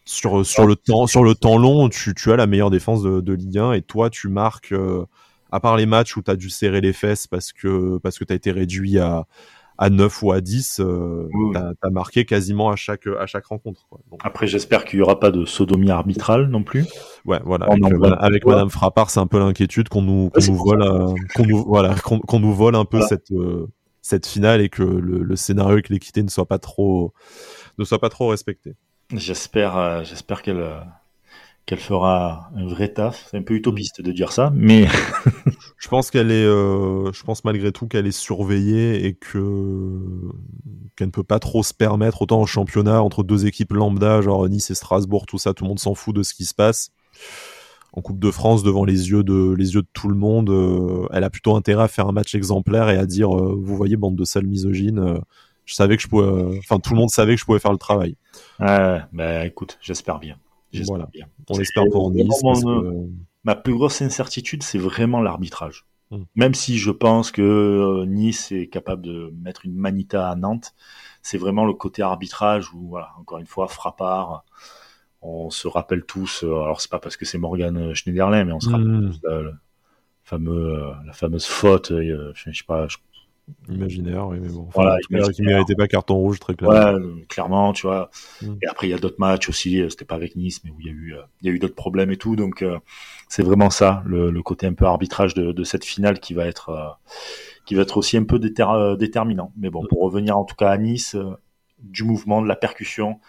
[0.06, 3.60] sur, le temps, sur le temps long, tu, as la meilleure défense de, de Ligue
[3.60, 4.74] 1 et toi, tu marques,
[5.52, 8.34] à part les matchs où t'as dû serrer les fesses parce que, parce que t'as
[8.34, 9.28] été réduit à,
[9.80, 13.88] à 9 ou à 10, euh, t'as as marqué quasiment à chaque, à chaque rencontre.
[13.90, 14.02] Quoi.
[14.22, 16.86] Après, j'espère qu'il y aura pas de sodomie arbitrale non plus.
[17.26, 17.66] Ouais, voilà.
[18.20, 21.64] Avec, Madame Frappard, c'est un peu l'inquiétude qu'on nous, qu'on nous vole, euh, qu'on nous,
[21.64, 23.68] voilà, qu'on nous vole un peu cette, euh,
[24.02, 27.14] cette finale et que le, le scénario avec l'équité ne soit pas trop,
[27.78, 28.76] ne soit pas trop respecté.
[29.14, 30.62] J'espère, euh, j'espère qu'elle,
[31.70, 33.28] qu'elle fera un vrai taf.
[33.30, 34.88] C'est un peu utopiste de dire ça, mais
[35.78, 40.02] je pense qu'elle est, euh, je pense malgré tout qu'elle est surveillée et que
[40.96, 44.50] qu'elle ne peut pas trop se permettre autant en championnat entre deux équipes lambda, genre
[44.50, 46.90] Nice et Strasbourg, tout ça, tout le monde s'en fout de ce qui se passe.
[47.94, 51.06] En Coupe de France, devant les yeux de les yeux de tout le monde, euh,
[51.12, 53.96] elle a plutôt intérêt à faire un match exemplaire et à dire, euh, vous voyez,
[53.96, 55.20] bande de sales misogynes.
[55.66, 57.78] je savais que je pouvais, enfin tout le monde savait que je pouvais faire le
[57.78, 58.16] travail.
[58.60, 60.36] Ouais, bah écoute, j'espère bien.
[60.86, 61.08] Voilà.
[61.12, 61.28] Bien.
[61.50, 62.44] On espère pour Nice.
[63.46, 65.86] Ma plus grosse incertitude, c'est vraiment l'arbitrage.
[66.12, 66.24] Hmm.
[66.36, 70.74] Même si je pense que euh, Nice est capable de mettre une manita à Nantes,
[71.22, 74.44] c'est vraiment le côté arbitrage où, voilà, encore une fois, frappard.
[75.22, 78.60] On se rappelle tous, euh, alors c'est pas parce que c'est Morgan Schneiderlin, mais on
[78.60, 79.12] se rappelle hmm.
[79.12, 79.52] tous la,
[80.24, 82.98] fameux, euh, la fameuse faute, je, sais pas, je
[83.70, 84.68] Imaginaire, oui, mais bon.
[84.74, 84.97] voilà,
[85.34, 86.97] qui méritait pas carton rouge, très clairement.
[86.97, 88.10] Ouais, clairement, tu vois.
[88.41, 88.56] Mm.
[88.62, 90.80] Et après, il y a d'autres matchs aussi, euh, c'était pas avec Nice, mais où
[90.80, 92.36] il y a eu, euh, il y a eu d'autres problèmes et tout.
[92.36, 92.78] Donc, euh,
[93.28, 96.45] c'est vraiment ça, le, le, côté un peu arbitrage de, de cette finale qui va
[96.45, 96.97] être,
[97.66, 99.52] qui va être aussi un peu déterminant.
[99.58, 99.88] Mais bon, mm.
[99.88, 101.16] pour revenir en tout cas à Nice,
[101.80, 103.20] du mouvement, de la percussion,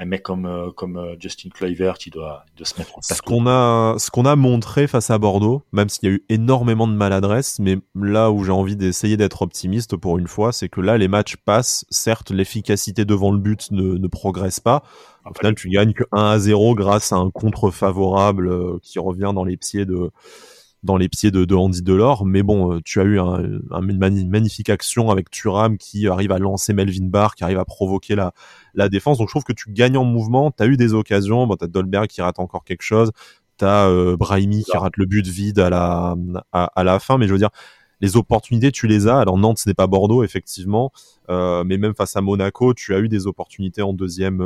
[0.00, 3.02] un mec comme euh, comme euh, Justin Kluivert, il doit, il doit se mettre en
[3.02, 6.24] Ce qu'on a, ce qu'on a montré face à Bordeaux, même s'il y a eu
[6.30, 10.70] énormément de maladresse, mais là où j'ai envie d'essayer d'être optimiste pour une fois, c'est
[10.70, 11.84] que là les matchs passent.
[11.90, 14.82] Certes, l'efficacité devant le but ne, ne progresse pas.
[15.28, 18.98] Au final, tu gagnes que 1 à 0 grâce à un contre favorable euh, qui
[18.98, 20.10] revient dans les pieds de
[20.82, 22.24] dans les pieds de, Andy Delors.
[22.24, 26.38] Mais bon, euh, tu as eu un, une magnifique action avec Turam qui arrive à
[26.38, 29.18] lancer Melvin Barr, qui arrive à provoquer la, défense.
[29.18, 30.50] Donc je trouve que tu gagnes en mouvement.
[30.50, 31.46] Tu as eu des occasions.
[31.46, 33.12] Bon, tu as Dolberg qui rate encore quelque chose.
[33.58, 36.16] Tu as euh, Brahimi qui rate le but vide à la,
[36.52, 37.18] à, la fin.
[37.18, 37.50] Mais je veux dire,
[38.00, 39.18] les opportunités, tu les as.
[39.18, 40.92] Alors Nantes, ce n'est pas Bordeaux, effectivement.
[41.28, 44.42] Euh, mais même face à Monaco, tu as eu des opportunités en deuxième,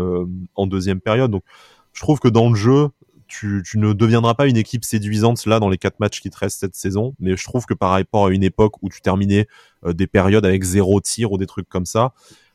[0.57, 1.31] en deuxième période.
[1.31, 1.45] Donc
[1.93, 2.89] je trouve que dans le jeu,
[3.39, 6.61] tu, ne deviendras pas une équipe séduisante là dans les quatre matchs qui te restent
[6.61, 9.47] cette saison, mais je trouve que par rapport à une époque où tu terminais
[9.85, 12.13] euh, des périodes avec zéro tir ou des trucs comme ça,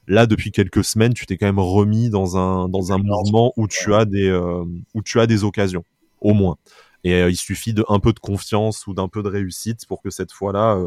[0.07, 3.67] là depuis quelques semaines, tu t'es quand même remis dans un dans un mouvement où
[3.67, 4.63] tu as des euh,
[4.93, 5.84] où tu as des occasions
[6.21, 6.57] au moins.
[7.03, 10.01] Et euh, il suffit de un peu de confiance ou d'un peu de réussite pour
[10.01, 10.77] que cette fois-là,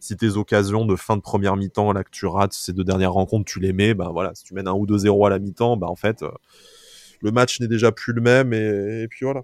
[0.00, 3.12] si tes occasions de fin de première mi-temps là que tu rates ces deux dernières
[3.12, 5.38] rencontres, tu les mets, bah voilà, si tu mènes un ou deux 0 à la
[5.38, 6.24] mi-temps, bah en fait
[7.20, 9.42] le match n'est déjà plus le même et, puis voilà.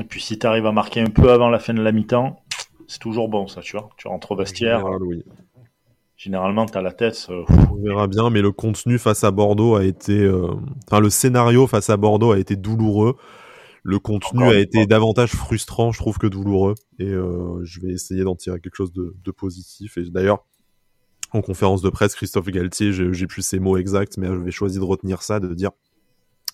[0.00, 2.42] Et puis si tu arrives à marquer un peu avant la fin de la mi-temps,
[2.86, 3.90] c'est toujours bon ça, tu vois.
[3.96, 4.84] Tu rentres au vestiaire.
[6.16, 7.26] Généralement, tu as la tête.
[7.30, 7.42] Euh,
[7.72, 10.20] On verra bien, mais le contenu face à Bordeaux a été.
[10.20, 10.52] Euh,
[10.86, 13.16] enfin, le scénario face à Bordeaux a été douloureux.
[13.82, 16.76] Le contenu a été davantage frustrant, je trouve, que douloureux.
[17.00, 19.98] Et euh, je vais essayer d'en tirer quelque chose de, de positif.
[19.98, 20.44] Et d'ailleurs,
[21.32, 24.80] en conférence de presse, Christophe Galtier, j'ai plus ses mots exacts, mais je vais choisir
[24.80, 25.72] de retenir ça, de dire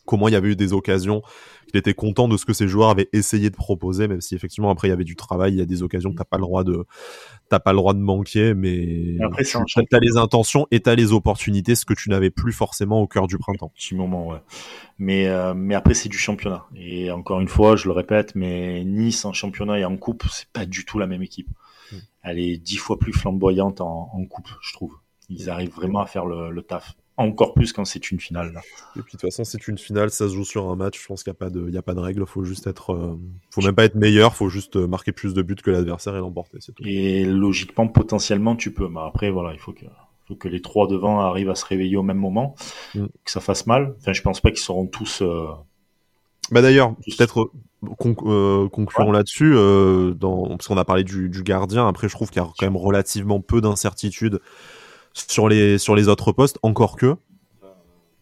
[0.08, 1.22] comment il y avait eu des occasions,
[1.66, 4.70] qu'il était content de ce que ses joueurs avaient essayé de proposer, même si effectivement
[4.70, 6.42] après il y avait du travail, il y a des occasions que t'as pas le
[6.42, 6.86] droit de
[7.50, 11.12] t'as pas le droit de manquer, mais après tu as les intentions et t'as les
[11.12, 13.70] opportunités, ce que tu n'avais plus forcément au cœur du printemps.
[13.76, 14.38] Petit moment, ouais.
[14.98, 18.82] Mais euh, mais après c'est du championnat et encore une fois, je le répète, mais
[18.84, 21.50] Nice en championnat et en coupe, c'est pas du tout la même équipe.
[21.92, 21.98] Hmm.
[22.22, 24.96] Elle est dix fois plus flamboyante en, coupe, je trouve.
[25.28, 28.52] Ils arrivent vraiment à faire le taf encore plus quand c'est une finale.
[28.52, 28.60] Là.
[28.96, 31.00] Et puis de toute façon, c'est une finale, ça se joue sur un match.
[31.02, 32.24] Je pense qu'il n'y a pas de, il y a pas de règle.
[32.26, 33.18] Faut juste être, euh,
[33.50, 34.34] faut même pas être meilleur.
[34.34, 36.58] Faut juste euh, marquer plus de buts que l'adversaire et l'emporter.
[36.84, 38.88] Et logiquement, potentiellement, tu peux.
[38.88, 39.84] Mais après, voilà, il faut que,
[40.28, 42.54] faut que les trois devant arrivent à se réveiller au même moment,
[42.94, 43.06] mm.
[43.24, 43.94] que ça fasse mal.
[43.98, 45.20] Enfin, je pense pas qu'ils seront tous.
[45.20, 45.48] Euh...
[46.52, 47.50] Bah d'ailleurs, peut-être
[47.84, 49.52] euh, concluons là-dessus,
[50.20, 51.86] parce qu'on a parlé du, du gardien.
[51.86, 54.40] Après, je trouve qu'il y a quand même relativement peu d'incertitudes
[55.12, 57.16] sur les sur les autres postes, encore que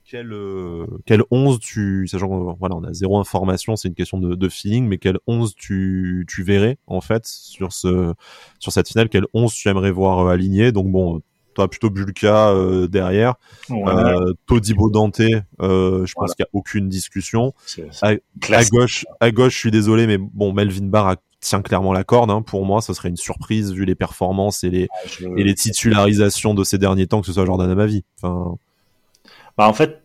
[0.09, 4.37] quel euh, quel 11 tu sachant voilà on a zéro information c'est une question de,
[4.37, 8.15] de, feeling mais quel 11 tu tu verrais en fait sur ce
[8.61, 9.09] sur cette finale?
[9.09, 10.71] Quel 11 tu aimerais voir euh, aligné?
[10.71, 11.23] Donc bon
[11.57, 13.35] toi plutôt Bulka euh, derrière.
[13.71, 15.23] Euh, Todibo Dante
[15.61, 17.55] euh, je pense qu'il y a aucune discussion.
[18.03, 18.13] À,
[18.53, 21.17] à, gauche à gauche je suis désolé mais bon Melvin Barr a
[21.49, 22.31] tient clairement la corde.
[22.31, 22.43] Hein.
[22.43, 24.89] Pour moi, ce serait une surprise vu les performances et les,
[25.37, 28.05] et les titularisations de ces derniers temps, que ce soit Jordan Amavi.
[28.21, 28.57] Enfin...
[29.57, 30.03] Bah en fait,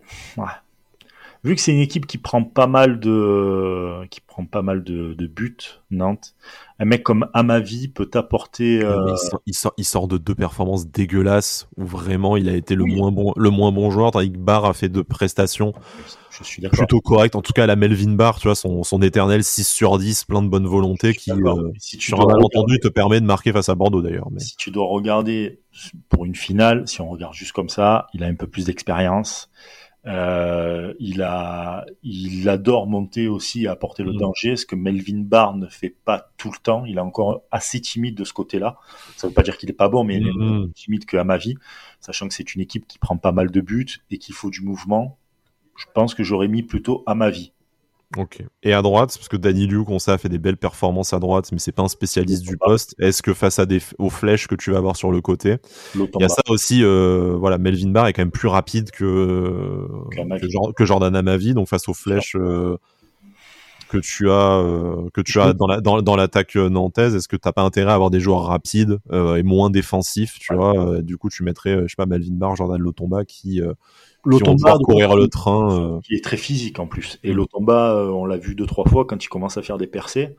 [1.44, 5.14] vu que c'est une équipe qui prend pas mal de, qui prend pas mal de,
[5.14, 5.58] de buts,
[5.90, 6.36] Nantes,
[6.80, 8.82] un mec comme Amavi peut t'apporter.
[8.82, 9.14] Euh...
[9.46, 13.12] Il, sort, il, sort, de deux performances dégueulasses où vraiment il a été le moins
[13.12, 14.12] bon, le moins bon joueur.
[14.12, 15.74] Tandis que Barr a fait deux prestations
[16.32, 17.36] je suis plutôt correctes.
[17.36, 20.42] En tout cas, la Melvin Barr, tu vois, son, son éternel 6 sur 10, plein
[20.42, 23.70] de bonne volonté qui, euh, si tu sur un malentendu, te permet de marquer face
[23.70, 24.30] à Bordeaux d'ailleurs.
[24.32, 24.40] Mais...
[24.40, 25.60] Si tu dois regarder
[26.10, 29.50] pour une finale, si on regarde juste comme ça, il a un peu plus d'expérience.
[30.08, 34.18] Euh, il a, il adore monter aussi et apporter le mm.
[34.18, 36.86] danger, ce que Melvin Barr ne fait pas tout le temps.
[36.86, 38.78] Il est encore assez timide de ce côté-là.
[39.16, 40.72] Ça veut pas dire qu'il est pas bon, mais il est mm.
[40.74, 41.56] timide que à ma vie,
[42.00, 44.62] sachant que c'est une équipe qui prend pas mal de buts et qu'il faut du
[44.62, 45.18] mouvement.
[45.82, 47.54] Je pense que j'aurais mis plutôt à ma vie.
[48.18, 48.44] Ok.
[48.62, 51.20] Et à droite, parce que Danny Luke, on sait, a fait des belles performances à
[51.20, 52.94] droite, mais c'est pas un spécialiste du poste.
[53.00, 55.58] Est-ce que face à des aux flèches que tu vas avoir sur le côté,
[55.96, 56.84] il y a ça aussi.
[56.84, 59.88] Euh, voilà, Melvin Barr est quand même plus rapide que
[60.76, 62.78] que, Jordan Amavi, donc face aux flèches euh,
[63.92, 67.36] que tu as euh, que tu as dans la dans, dans l'attaque nantaise, est-ce que
[67.36, 71.30] t'as pas intérêt à avoir des joueurs rapides et moins défensifs, tu vois Du coup,
[71.30, 73.62] tu mettrais, je sais pas, Melvin Barr, Jordan Lotomba qui
[74.26, 76.00] L'Otomba courir le train, euh.
[76.02, 77.20] qui est très physique en plus.
[77.24, 77.38] Et mm.
[77.38, 80.36] l'Otomba, euh, on l'a vu deux trois fois quand il commence à faire des percées.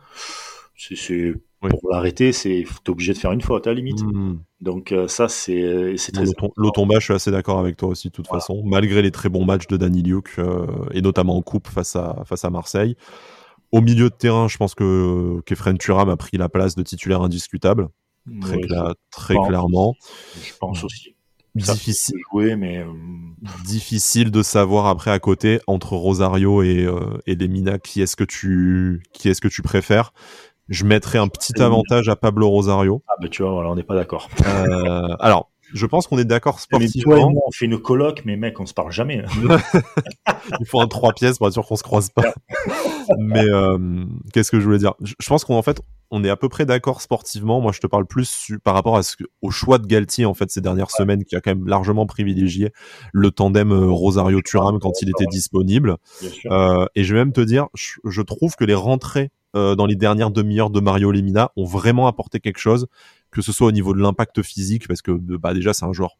[0.77, 4.03] C'est pour l'arrêter, c'est t'es obligé de faire une faute à la limite.
[4.03, 4.39] Mm.
[4.61, 6.25] Donc euh, ça c'est c'est très.
[6.57, 9.45] L'Otomba, je suis assez d'accord avec toi aussi de toute façon, malgré les très bons
[9.45, 10.41] matchs de Danny Luke
[10.93, 12.97] et notamment en coupe face à face à Marseille.
[13.73, 17.23] Au milieu de terrain, je pense que Kefren Turam a pris la place de titulaire
[17.23, 17.89] indiscutable,
[18.43, 18.61] très,
[19.11, 19.95] très clairement.
[20.45, 21.15] Je pense aussi.
[21.55, 22.93] difficile jouer, mais euh,
[23.65, 28.25] difficile de savoir après à côté entre Rosario et, euh, et Lemina qui est-ce que
[28.25, 30.13] tu qui est-ce que tu préfères.
[30.69, 33.03] Je mettrais un petit avantage à Pablo Rosario.
[33.09, 34.29] Ah bah tu vois, voilà, on n'est pas d'accord.
[34.47, 37.33] Euh, alors, je pense qu'on est d'accord sportivement.
[37.47, 39.25] on fait une coloc, mais mec, on se parle jamais.
[40.61, 42.35] Il faut un trois pièces pour être sûr qu'on se croise pas.
[43.19, 44.95] mais euh, qu'est-ce que je voulais dire?
[45.01, 45.81] Je pense qu'en fait,
[46.13, 47.61] on est à peu près d'accord sportivement.
[47.61, 50.51] Moi, je te parle plus par rapport à ce au choix de Galtier en fait
[50.51, 52.71] ces dernières semaines, qui a quand même largement privilégié
[53.15, 55.97] le tandem euh, Rosario Turam quand il était disponible.
[56.51, 59.97] Euh, et je vais même te dire, je, trouve que les rentrées euh, dans les
[59.97, 62.87] dernières demi-heures de Mario Lemina ont vraiment apporté quelque chose
[63.31, 66.19] que ce soit au niveau de l'impact physique, parce que bah, déjà c'est un joueur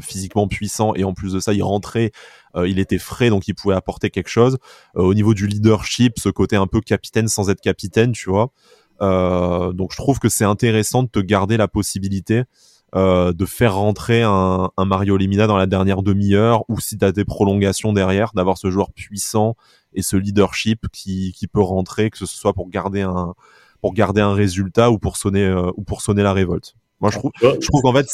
[0.00, 2.12] physiquement puissant et en plus de ça il rentrait
[2.54, 4.58] euh, il était frais donc il pouvait apporter quelque chose.
[4.96, 8.52] Euh, au niveau du leadership ce côté un peu capitaine sans être capitaine tu vois.
[9.00, 12.44] Euh, donc je trouve que c'est intéressant de te garder la possibilité
[12.94, 17.10] de faire rentrer un, un, Mario Limina dans la dernière demi-heure ou si tu as
[17.10, 19.56] des prolongations derrière d'avoir ce joueur puissant
[19.94, 23.32] et ce leadership qui, qui peut rentrer que ce soit pour garder un
[23.82, 26.74] pour garder un résultat ou pour sonner euh, ou pour sonner la révolte.
[27.00, 28.06] Moi, je trouve, je trouve qu'en fait,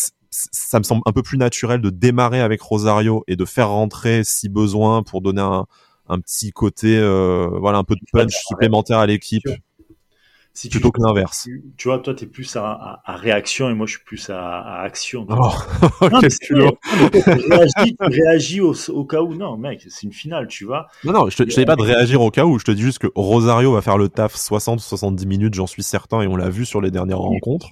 [0.53, 4.22] ça me semble un peu plus naturel de démarrer avec Rosario et de faire rentrer
[4.24, 5.66] si besoin pour donner un,
[6.09, 9.47] un petit côté, euh, voilà, un peu de punch supplémentaire à l'équipe
[10.70, 11.48] plutôt que l'inverse.
[11.76, 15.26] Tu, vois, toi, tu es plus à, réaction et moi, je suis plus à, action.
[15.28, 15.50] Oh,
[16.20, 16.54] qu'est-ce que
[17.84, 19.34] tu réagis, au, cas où.
[19.34, 20.88] Non, mec, c'est une finale, tu vois.
[21.04, 22.59] Non, non, je te, dis pas de réagir au cas où.
[22.59, 26.22] Je te dis juste que Rosario va faire le taf 60-70 minutes, j'en suis certain,
[26.22, 27.68] et on l'a vu sur les dernières rencontres.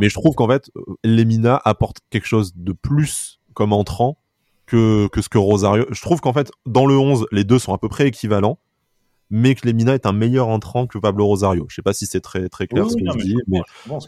[0.00, 0.70] Mais je trouve qu'en fait,
[1.04, 4.18] Lemina apporte quelque chose de plus comme entrant
[4.66, 5.86] que, que ce que Rosario.
[5.90, 8.58] Je trouve qu'en fait, dans le 11, les deux sont à peu près équivalents
[9.30, 11.66] mais que Lemina est un meilleur entrant que Pablo Rosario.
[11.68, 13.60] Je sais pas si c'est très très clair ce que je dis, mais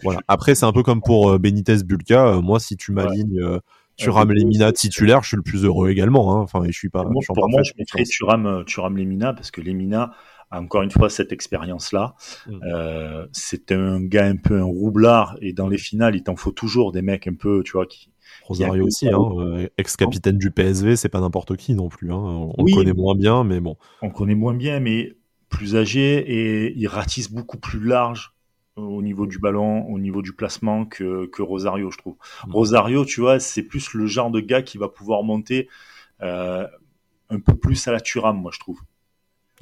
[0.02, 0.20] voilà.
[0.28, 2.28] Après, c'est un peu comme pour euh, Benitez Bulka.
[2.28, 3.58] Euh, moi, si tu m'alignes euh,
[3.96, 6.32] Turam Lemina titulaire, je suis le plus heureux également.
[6.34, 6.40] Hein.
[6.40, 7.04] Enfin, je suis pas.
[7.04, 10.12] Moi, pour moi, je mettrais Turam, Turam Lemina parce que Lemina
[10.50, 12.14] a encore une fois cette expérience-là.
[12.46, 12.60] Mm.
[12.64, 16.52] Euh, c'est un gars un peu un roublard et dans les finales, il t'en faut
[16.52, 18.10] toujours des mecs un peu, tu vois, qui
[18.48, 22.12] Rosario aussi, hein, ex-capitaine du PSV, c'est pas n'importe qui non plus.
[22.12, 22.50] Hein.
[22.56, 23.76] On connaît moins bien, mais bon.
[24.00, 25.14] On connaît moins bien, mais
[25.50, 28.34] plus âgé et il ratisse beaucoup plus large
[28.76, 32.16] au niveau du ballon, au niveau du placement que, que Rosario, je trouve.
[32.46, 32.52] Mm.
[32.52, 35.68] Rosario, tu vois, c'est plus le genre de gars qui va pouvoir monter
[36.22, 36.66] euh,
[37.28, 38.80] un peu plus à la Turam, moi, je trouve.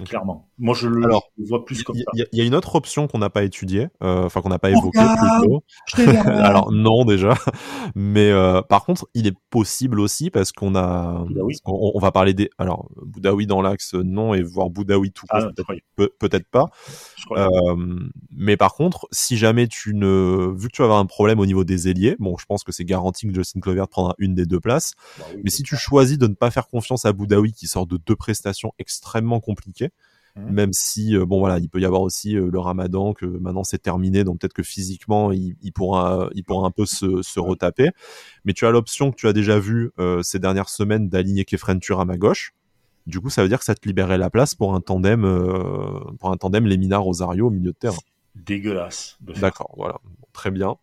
[0.04, 0.48] Clairement.
[0.58, 2.04] Moi, je le, vois plus comme ça.
[2.12, 4.70] Il y, a une autre option qu'on n'a pas étudiée, euh, enfin qu'on n'a pas
[4.70, 5.64] évoquée plutôt.
[6.26, 7.34] Alors non déjà,
[7.94, 11.24] mais euh, par contre, il est possible aussi parce qu'on a,
[11.64, 16.06] on, va parler des, alors Boudaoui dans l'axe non et voir Boudaoui tout court ah,
[16.18, 16.66] peut-être pas.
[17.32, 17.48] Euh,
[18.30, 21.46] mais par contre, si jamais tu ne, vu que tu vas avoir un problème au
[21.46, 24.46] niveau des ailiers, bon, je pense que c'est garanti que Justin Clover prendra une des
[24.46, 24.92] deux places.
[25.18, 27.96] Bah mais si tu choisis de ne pas faire confiance à Boudaoui qui sort de
[27.96, 29.85] deux prestations extrêmement compliquées
[30.36, 30.50] Mmh.
[30.50, 33.64] Même si, euh, bon voilà, il peut y avoir aussi euh, le ramadan, que maintenant
[33.64, 37.90] c'est terminé, donc peut-être que physiquement, il, pourra, il pourra un peu se, se retaper.
[38.44, 41.80] Mais tu as l'option que tu as déjà vue euh, ces dernières semaines d'aligner Kefren
[41.80, 42.52] Turam à gauche.
[43.06, 45.22] Du coup, ça veut dire que ça te libérait la place pour un tandem,
[46.18, 47.96] pour un tandem Lemina Rosario au milieu de terrain.
[48.44, 49.18] Dégueulasse.
[49.20, 50.00] D'accord, voilà
[50.36, 50.76] très bien.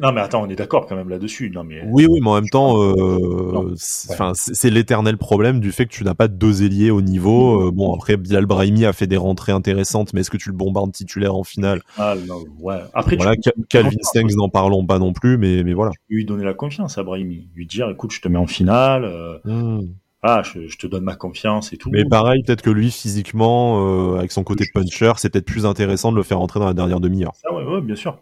[0.00, 1.50] non, mais attends, on est d'accord quand même là-dessus.
[1.50, 1.82] Non, mais...
[1.86, 6.14] Oui, oui, mais en même temps, euh, c'est l'éternel problème du fait que tu n'as
[6.14, 7.68] pas deux ailiers au niveau.
[7.68, 10.54] Euh, bon, après, Bilal Brahimi a fait des rentrées intéressantes, mais est-ce que tu le
[10.54, 11.80] bombardes titulaire en finale?
[11.96, 12.78] Ah non, ouais.
[12.92, 13.34] Après, voilà,
[13.68, 15.92] Calvin Stengs, n'en parlons pas non plus, mais, mais voilà.
[16.08, 17.48] lui donner la confiance à Brahimi.
[17.54, 19.04] Lui dire, écoute, je te mets en finale.
[19.04, 19.88] Euh, hmm.
[20.22, 21.90] Ah, je, te donne ma confiance et tout.
[21.90, 26.16] Mais pareil, peut-être que lui, physiquement, avec son côté puncher, c'est peut-être plus intéressant de
[26.16, 27.32] le faire rentrer dans la dernière demi-heure.
[27.48, 28.18] Ah ouais, ouais, bien sûr.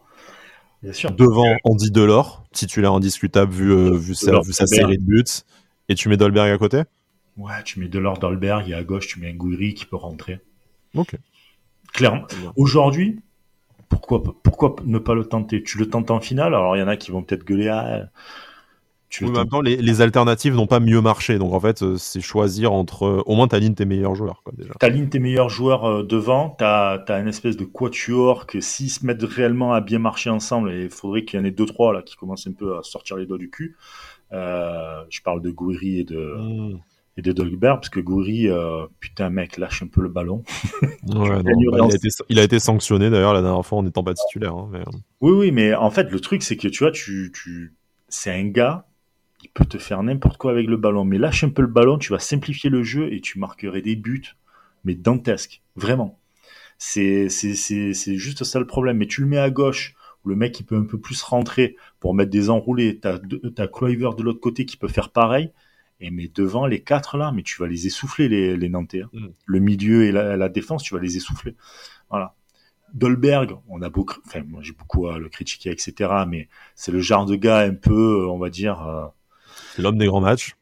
[0.82, 5.24] Devant Andy Delors, titulaire indiscutable vu, euh, vu, sa, vu sa série de buts.
[5.88, 6.82] Et tu mets Dolberg à côté?
[7.36, 10.40] Ouais, tu mets Delors, Dolberg, et à gauche, tu mets Ngouiri qui peut rentrer.
[10.94, 11.16] Ok.
[11.92, 12.26] Clairement.
[12.56, 13.20] Aujourd'hui,
[13.88, 15.62] pourquoi, pourquoi ne pas le tenter?
[15.62, 17.80] Tu le tentes en finale, alors il y en a qui vont peut-être gueuler à
[17.80, 18.08] ah,
[19.22, 21.38] oui, maintenant, les, les, alternatives n'ont pas mieux marché.
[21.38, 23.04] Donc, en fait, euh, c'est choisir entre.
[23.04, 24.72] Euh, au moins, t'alignes tes meilleurs joueurs, quoi, déjà.
[24.78, 26.50] T'alignes tes meilleurs joueurs euh, devant.
[26.50, 30.70] T'as as une espèce de quatuor que s'ils se mettent réellement à bien marcher ensemble,
[30.72, 32.82] et il faudrait qu'il y en ait deux, trois, là, qui commencent un peu à
[32.82, 33.76] sortir les doigts du cul.
[34.32, 36.36] Euh, je parle de Gouiri et de.
[36.36, 36.78] Hmm.
[37.16, 38.46] Et de Dolberg, parce que Gouiri,
[39.00, 40.44] putain, mec, lâche un peu le ballon.
[40.82, 43.82] ouais, non, bah, il, a été, il, a été, sanctionné d'ailleurs la dernière fois en
[43.82, 44.54] n'étant pas titulaire.
[44.54, 44.84] Hein, mais...
[45.20, 47.74] Oui, oui, mais en fait, le truc, c'est que tu vois, tu, tu...
[48.08, 48.87] c'est un gars
[49.42, 51.04] il peut te faire n'importe quoi avec le ballon.
[51.04, 53.96] Mais lâche un peu le ballon, tu vas simplifier le jeu et tu marquerais des
[53.96, 54.36] buts,
[54.84, 56.18] mais dantesques, vraiment.
[56.78, 58.98] C'est, juste ça le problème.
[58.98, 61.76] Mais tu le mets à gauche, où le mec il peut un peu plus rentrer
[62.00, 62.98] pour mettre des enroulés.
[63.00, 63.18] T'as
[63.58, 65.50] as Clover de l'autre côté qui peut faire pareil.
[66.00, 69.02] Et mais devant les quatre là, mais tu vas les essouffler les, les Nantais.
[69.02, 69.10] Hein.
[69.12, 69.26] Mm.
[69.46, 71.56] Le milieu et la, défense, tu vas les essouffler.
[72.08, 72.34] Voilà.
[72.94, 76.10] Dolberg, on a beaucoup, enfin moi j'ai beaucoup à le critiquer, etc.
[76.26, 79.12] Mais c'est le genre de gars un peu, on va dire.
[79.78, 80.56] Euh, c'est l'homme des grands matchs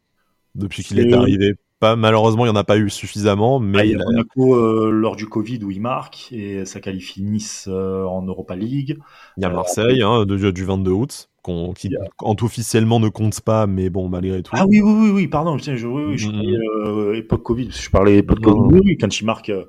[0.55, 1.55] depuis qu'il est arrivé.
[1.79, 4.55] Pas, malheureusement, il n'y en a pas eu suffisamment, mais ah, il y a Monaco
[4.55, 8.97] euh, lors du Covid où il marque et ça qualifie Nice euh, en Europa League.
[9.37, 11.29] Il y a Marseille hein, du 22 août
[11.77, 11.95] qui
[12.25, 14.53] officiellement ne compte pas, mais bon, malgré tout.
[14.55, 16.87] Ah oui, oui, oui, oui pardon, je, je, oui, je parlais mm-hmm.
[16.87, 19.65] euh, époque Covid, je parlais époque Covid, oui, quand il marque, euh,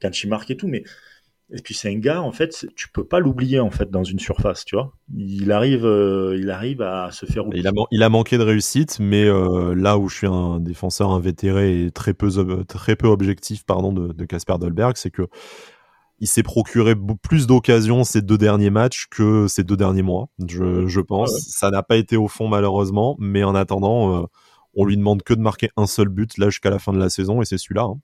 [0.00, 0.84] quand il marque et tout, mais
[1.50, 4.18] et puis c'est un gars, en fait, tu peux pas l'oublier en fait dans une
[4.18, 4.92] surface, tu vois.
[5.16, 7.62] Il arrive, euh, il arrive à se faire oublier.
[7.62, 9.24] Il a, il a manqué de réussite, mais
[9.74, 12.28] là où je suis un défenseur invétéré et très peu,
[12.66, 15.28] très peu objectif, pardon, de Casper Dolberg, c'est que
[16.20, 20.86] il s'est procuré plus d'occasions ces deux derniers matchs que ces deux derniers mois, je,
[20.86, 21.30] je pense.
[21.48, 24.26] Ça n'a pas été au fond malheureusement, mais en attendant, euh,
[24.74, 27.08] on lui demande que de marquer un seul but là jusqu'à la fin de la
[27.08, 27.82] saison et c'est celui-là.
[27.82, 28.00] Hein.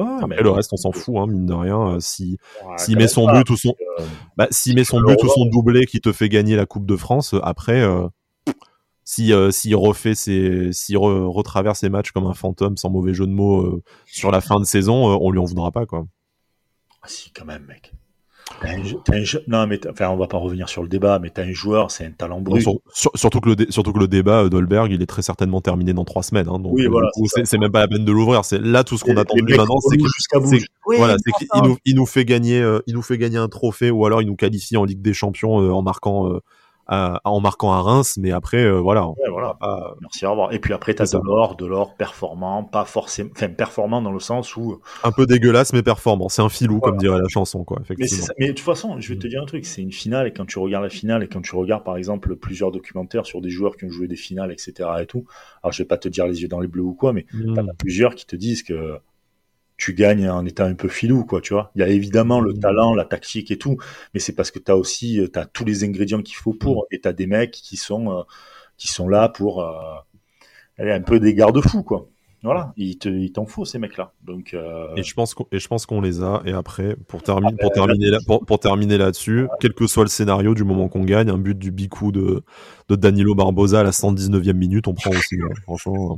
[0.00, 1.94] Après, le reste, on s'en fout, hein, mine de rien.
[1.94, 2.38] Euh, si
[2.76, 4.04] s'il met son but ou son, euh,
[4.36, 6.96] bah, s'il met son but ou son doublé qui te fait gagner la Coupe de
[6.96, 8.06] France, après, euh,
[9.04, 13.32] si s'il refait ses, s'il retraverse ses matchs comme un fantôme, sans mauvais jeu de
[13.32, 16.06] mots, sur la fin de saison, on lui en voudra pas, quoi.
[17.02, 17.92] Ah si, quand même, mec.
[19.46, 22.06] Non, mais enfin, on va pas revenir sur le débat, mais t'as un joueur, c'est
[22.06, 22.66] un talent brut.
[22.92, 26.22] surtout, que le surtout que le débat Dolberg, il est très certainement terminé dans trois
[26.22, 26.48] semaines.
[26.48, 27.08] Hein, donc, oui, euh, voilà,
[27.44, 28.44] c'est même pas la peine de l'ouvrir.
[28.44, 31.16] C'est là tout ce qu'on attend de lui maintenant, c'est qu'il voilà,
[31.62, 34.26] nous, il nous fait gagner, euh, il nous fait gagner un trophée, ou alors il
[34.26, 36.30] nous qualifie en Ligue des Champions euh, en marquant
[36.88, 39.08] en marquant à Reims, mais après, euh, voilà.
[39.30, 39.56] voilà.
[40.00, 40.52] Merci, au revoir.
[40.52, 44.20] Et puis après, t'as de l'or, de l'or performant, pas forcément, enfin, performant dans le
[44.20, 44.80] sens où.
[45.02, 46.28] Un peu dégueulasse, mais performant.
[46.28, 48.06] C'est un filou, comme dirait la chanson, quoi, Mais,
[48.38, 49.30] mais de toute façon, je vais te mm.
[49.30, 51.54] dire un truc, c'est une finale, et quand tu regardes la finale, et quand tu
[51.56, 55.06] regardes, par exemple, plusieurs documentaires sur des joueurs qui ont joué des finales, etc., et
[55.06, 55.24] tout,
[55.62, 57.54] alors je vais pas te dire les yeux dans les bleus ou quoi, mais mm.
[57.54, 58.98] t'en as plusieurs qui te disent que
[59.84, 61.70] tu gagnes en étant un peu filou, quoi, tu vois.
[61.74, 62.58] Il y a évidemment le mmh.
[62.60, 63.76] talent, la tactique et tout,
[64.14, 66.84] mais c'est parce que tu as aussi euh, as tous les ingrédients qu'il faut pour,
[66.84, 66.94] mmh.
[66.94, 68.22] et tu as des mecs qui sont, euh,
[68.78, 69.74] qui sont là pour euh,
[70.78, 72.08] aller un peu des garde-fous, quoi.
[72.42, 72.98] Voilà, il
[73.32, 74.12] t'en faut ces mecs-là.
[74.22, 74.54] Donc
[74.96, 76.42] et je pense qu'on et je pense qu'on les a.
[76.44, 80.54] Et après, pour terminer, pour terminer là, pour, terminer là-dessus, quel que soit le scénario,
[80.54, 82.42] du moment qu'on gagne, un but du bicou de
[82.90, 85.36] de Danilo Barbosa à la 119e minute, on prend aussi.
[85.36, 85.54] Hein.
[85.62, 86.16] franchement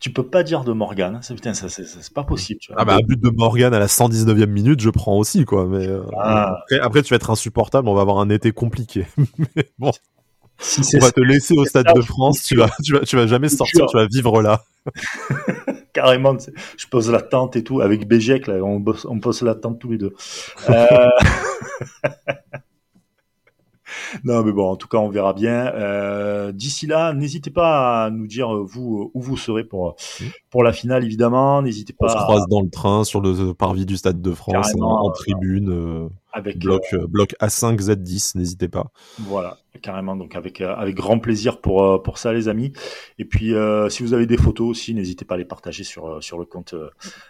[0.00, 1.18] tu peux pas dire de Morgan.
[1.22, 2.60] C'est putain, ça, c'est pas possible.
[2.60, 2.80] Tu vois.
[2.80, 5.66] Ah bah, un but de Morgan à la 119e minute, je prends aussi, quoi.
[5.66, 6.58] Mais euh, ah.
[6.80, 7.88] après, tu vas être insupportable.
[7.88, 9.06] On va avoir un été compliqué.
[9.56, 9.92] mais bon.
[10.94, 12.42] on va te laisser au Stade de France.
[12.42, 13.86] Tu vas, tu vas, tu vas jamais sortir.
[13.86, 14.64] Tu vas vivre là.
[15.92, 16.36] Carrément.
[16.76, 18.46] Je pose la tente et tout avec Béjec.
[18.46, 20.14] Là, on, on pose la tente tous les deux.
[20.68, 21.08] Euh...
[24.24, 25.66] non, mais bon, en tout cas, on verra bien.
[25.74, 29.96] Euh, D'ici là, n'hésitez pas à nous dire euh, vous où vous serez pour
[30.50, 31.62] pour la finale, évidemment.
[31.62, 32.06] N'hésitez pas.
[32.06, 35.70] On se croise dans le train sur le parvis du Stade de France, en, tribune.
[35.70, 38.92] Euh, avec bloc, euh, bloc A5 Z10, n'hésitez pas.
[39.20, 40.16] Voilà, carrément.
[40.16, 42.74] Donc avec euh, avec grand plaisir pour euh, pour ça, les amis.
[43.18, 43.54] Et puis
[43.88, 46.74] si vous avez des photos aussi, n'hésitez pas à les partager sur sur le compte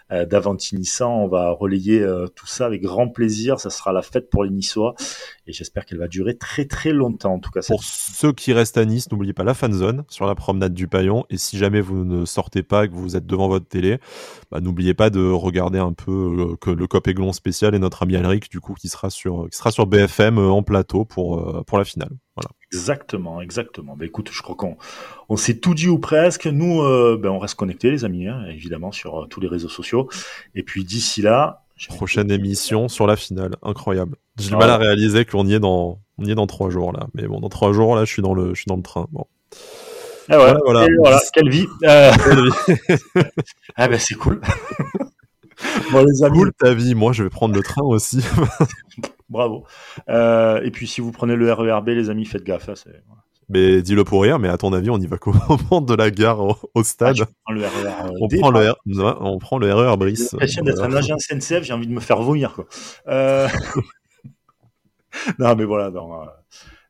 [0.09, 1.09] d'Avanti Nissan.
[1.09, 2.05] On va relayer
[2.35, 3.61] tout ça avec grand plaisir.
[3.61, 4.95] Ça sera la fête pour les Niçois
[5.47, 7.35] et j'espère qu'elle va durer très très longtemps.
[7.35, 10.25] En tout cas, pour ceux qui restent à Nice, n'oubliez pas la fan zone sur
[10.25, 11.25] la promenade du Paillon.
[11.29, 13.99] Et si jamais vous ne sortez pas, que vous êtes devant votre télé,
[14.51, 18.17] bah, n'oubliez pas de regarder un peu que le Cop Aiglon spécial et notre ami
[18.17, 21.39] Alric, du coup, qui sera sera sur, qui sera sur BFM euh, en plateau pour,
[21.39, 22.09] euh, pour la finale.
[22.35, 22.49] Voilà.
[22.71, 23.95] Exactement, exactement.
[23.95, 24.77] Ben écoute, je crois qu'on
[25.29, 26.47] on s'est tout dit ou presque.
[26.47, 30.09] Nous, euh, ben on reste connectés, les amis, hein, évidemment sur tous les réseaux sociaux.
[30.55, 34.17] Et puis d'ici là, prochaine émission sur la finale, incroyable.
[34.37, 36.91] J'ai du mal à réaliser qu'on y est dans, on y est dans trois jours
[36.91, 37.07] là.
[37.13, 39.07] Mais bon, dans trois jours là, je suis dans le, je suis dans le train.
[39.11, 39.25] Bon.
[40.29, 41.21] Ah ouais, voilà, voilà.
[41.33, 41.67] Quelle vie.
[43.77, 44.41] ah ben c'est cool.
[45.91, 46.39] bon, les amis.
[46.39, 48.19] Cool ta vie, moi je vais prendre le train aussi.
[49.29, 49.65] Bravo.
[50.09, 52.69] Euh, et puis si vous prenez le RERB, les amis, faites gaffe.
[52.69, 52.91] Hein,
[53.49, 56.41] mais dis-le pour rire, mais à ton avis, on y va comment de la gare
[56.73, 57.17] au, stade?
[57.45, 58.73] ah, le RER, on, prend le
[59.21, 60.35] on prend le RER Brice.
[60.41, 62.53] J'ai d'être un agent SNCF, j'ai envie de me faire vomir.
[62.53, 62.65] Quoi.
[63.07, 63.47] Euh...
[65.39, 66.25] non, mais voilà, euh,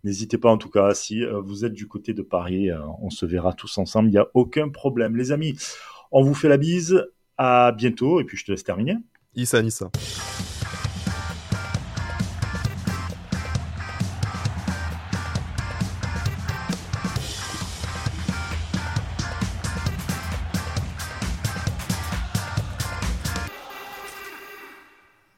[0.04, 2.70] N'hésitez pas en tout cas, si euh, vous êtes du côté de Paris,
[3.02, 5.16] on se verra tous ensemble, il n'y a aucun problème.
[5.16, 5.56] Les amis,
[6.12, 7.06] on vous fait la bise,
[7.38, 8.98] à bientôt et puis je te laisse terminer.
[9.36, 9.92] Issa Nissa.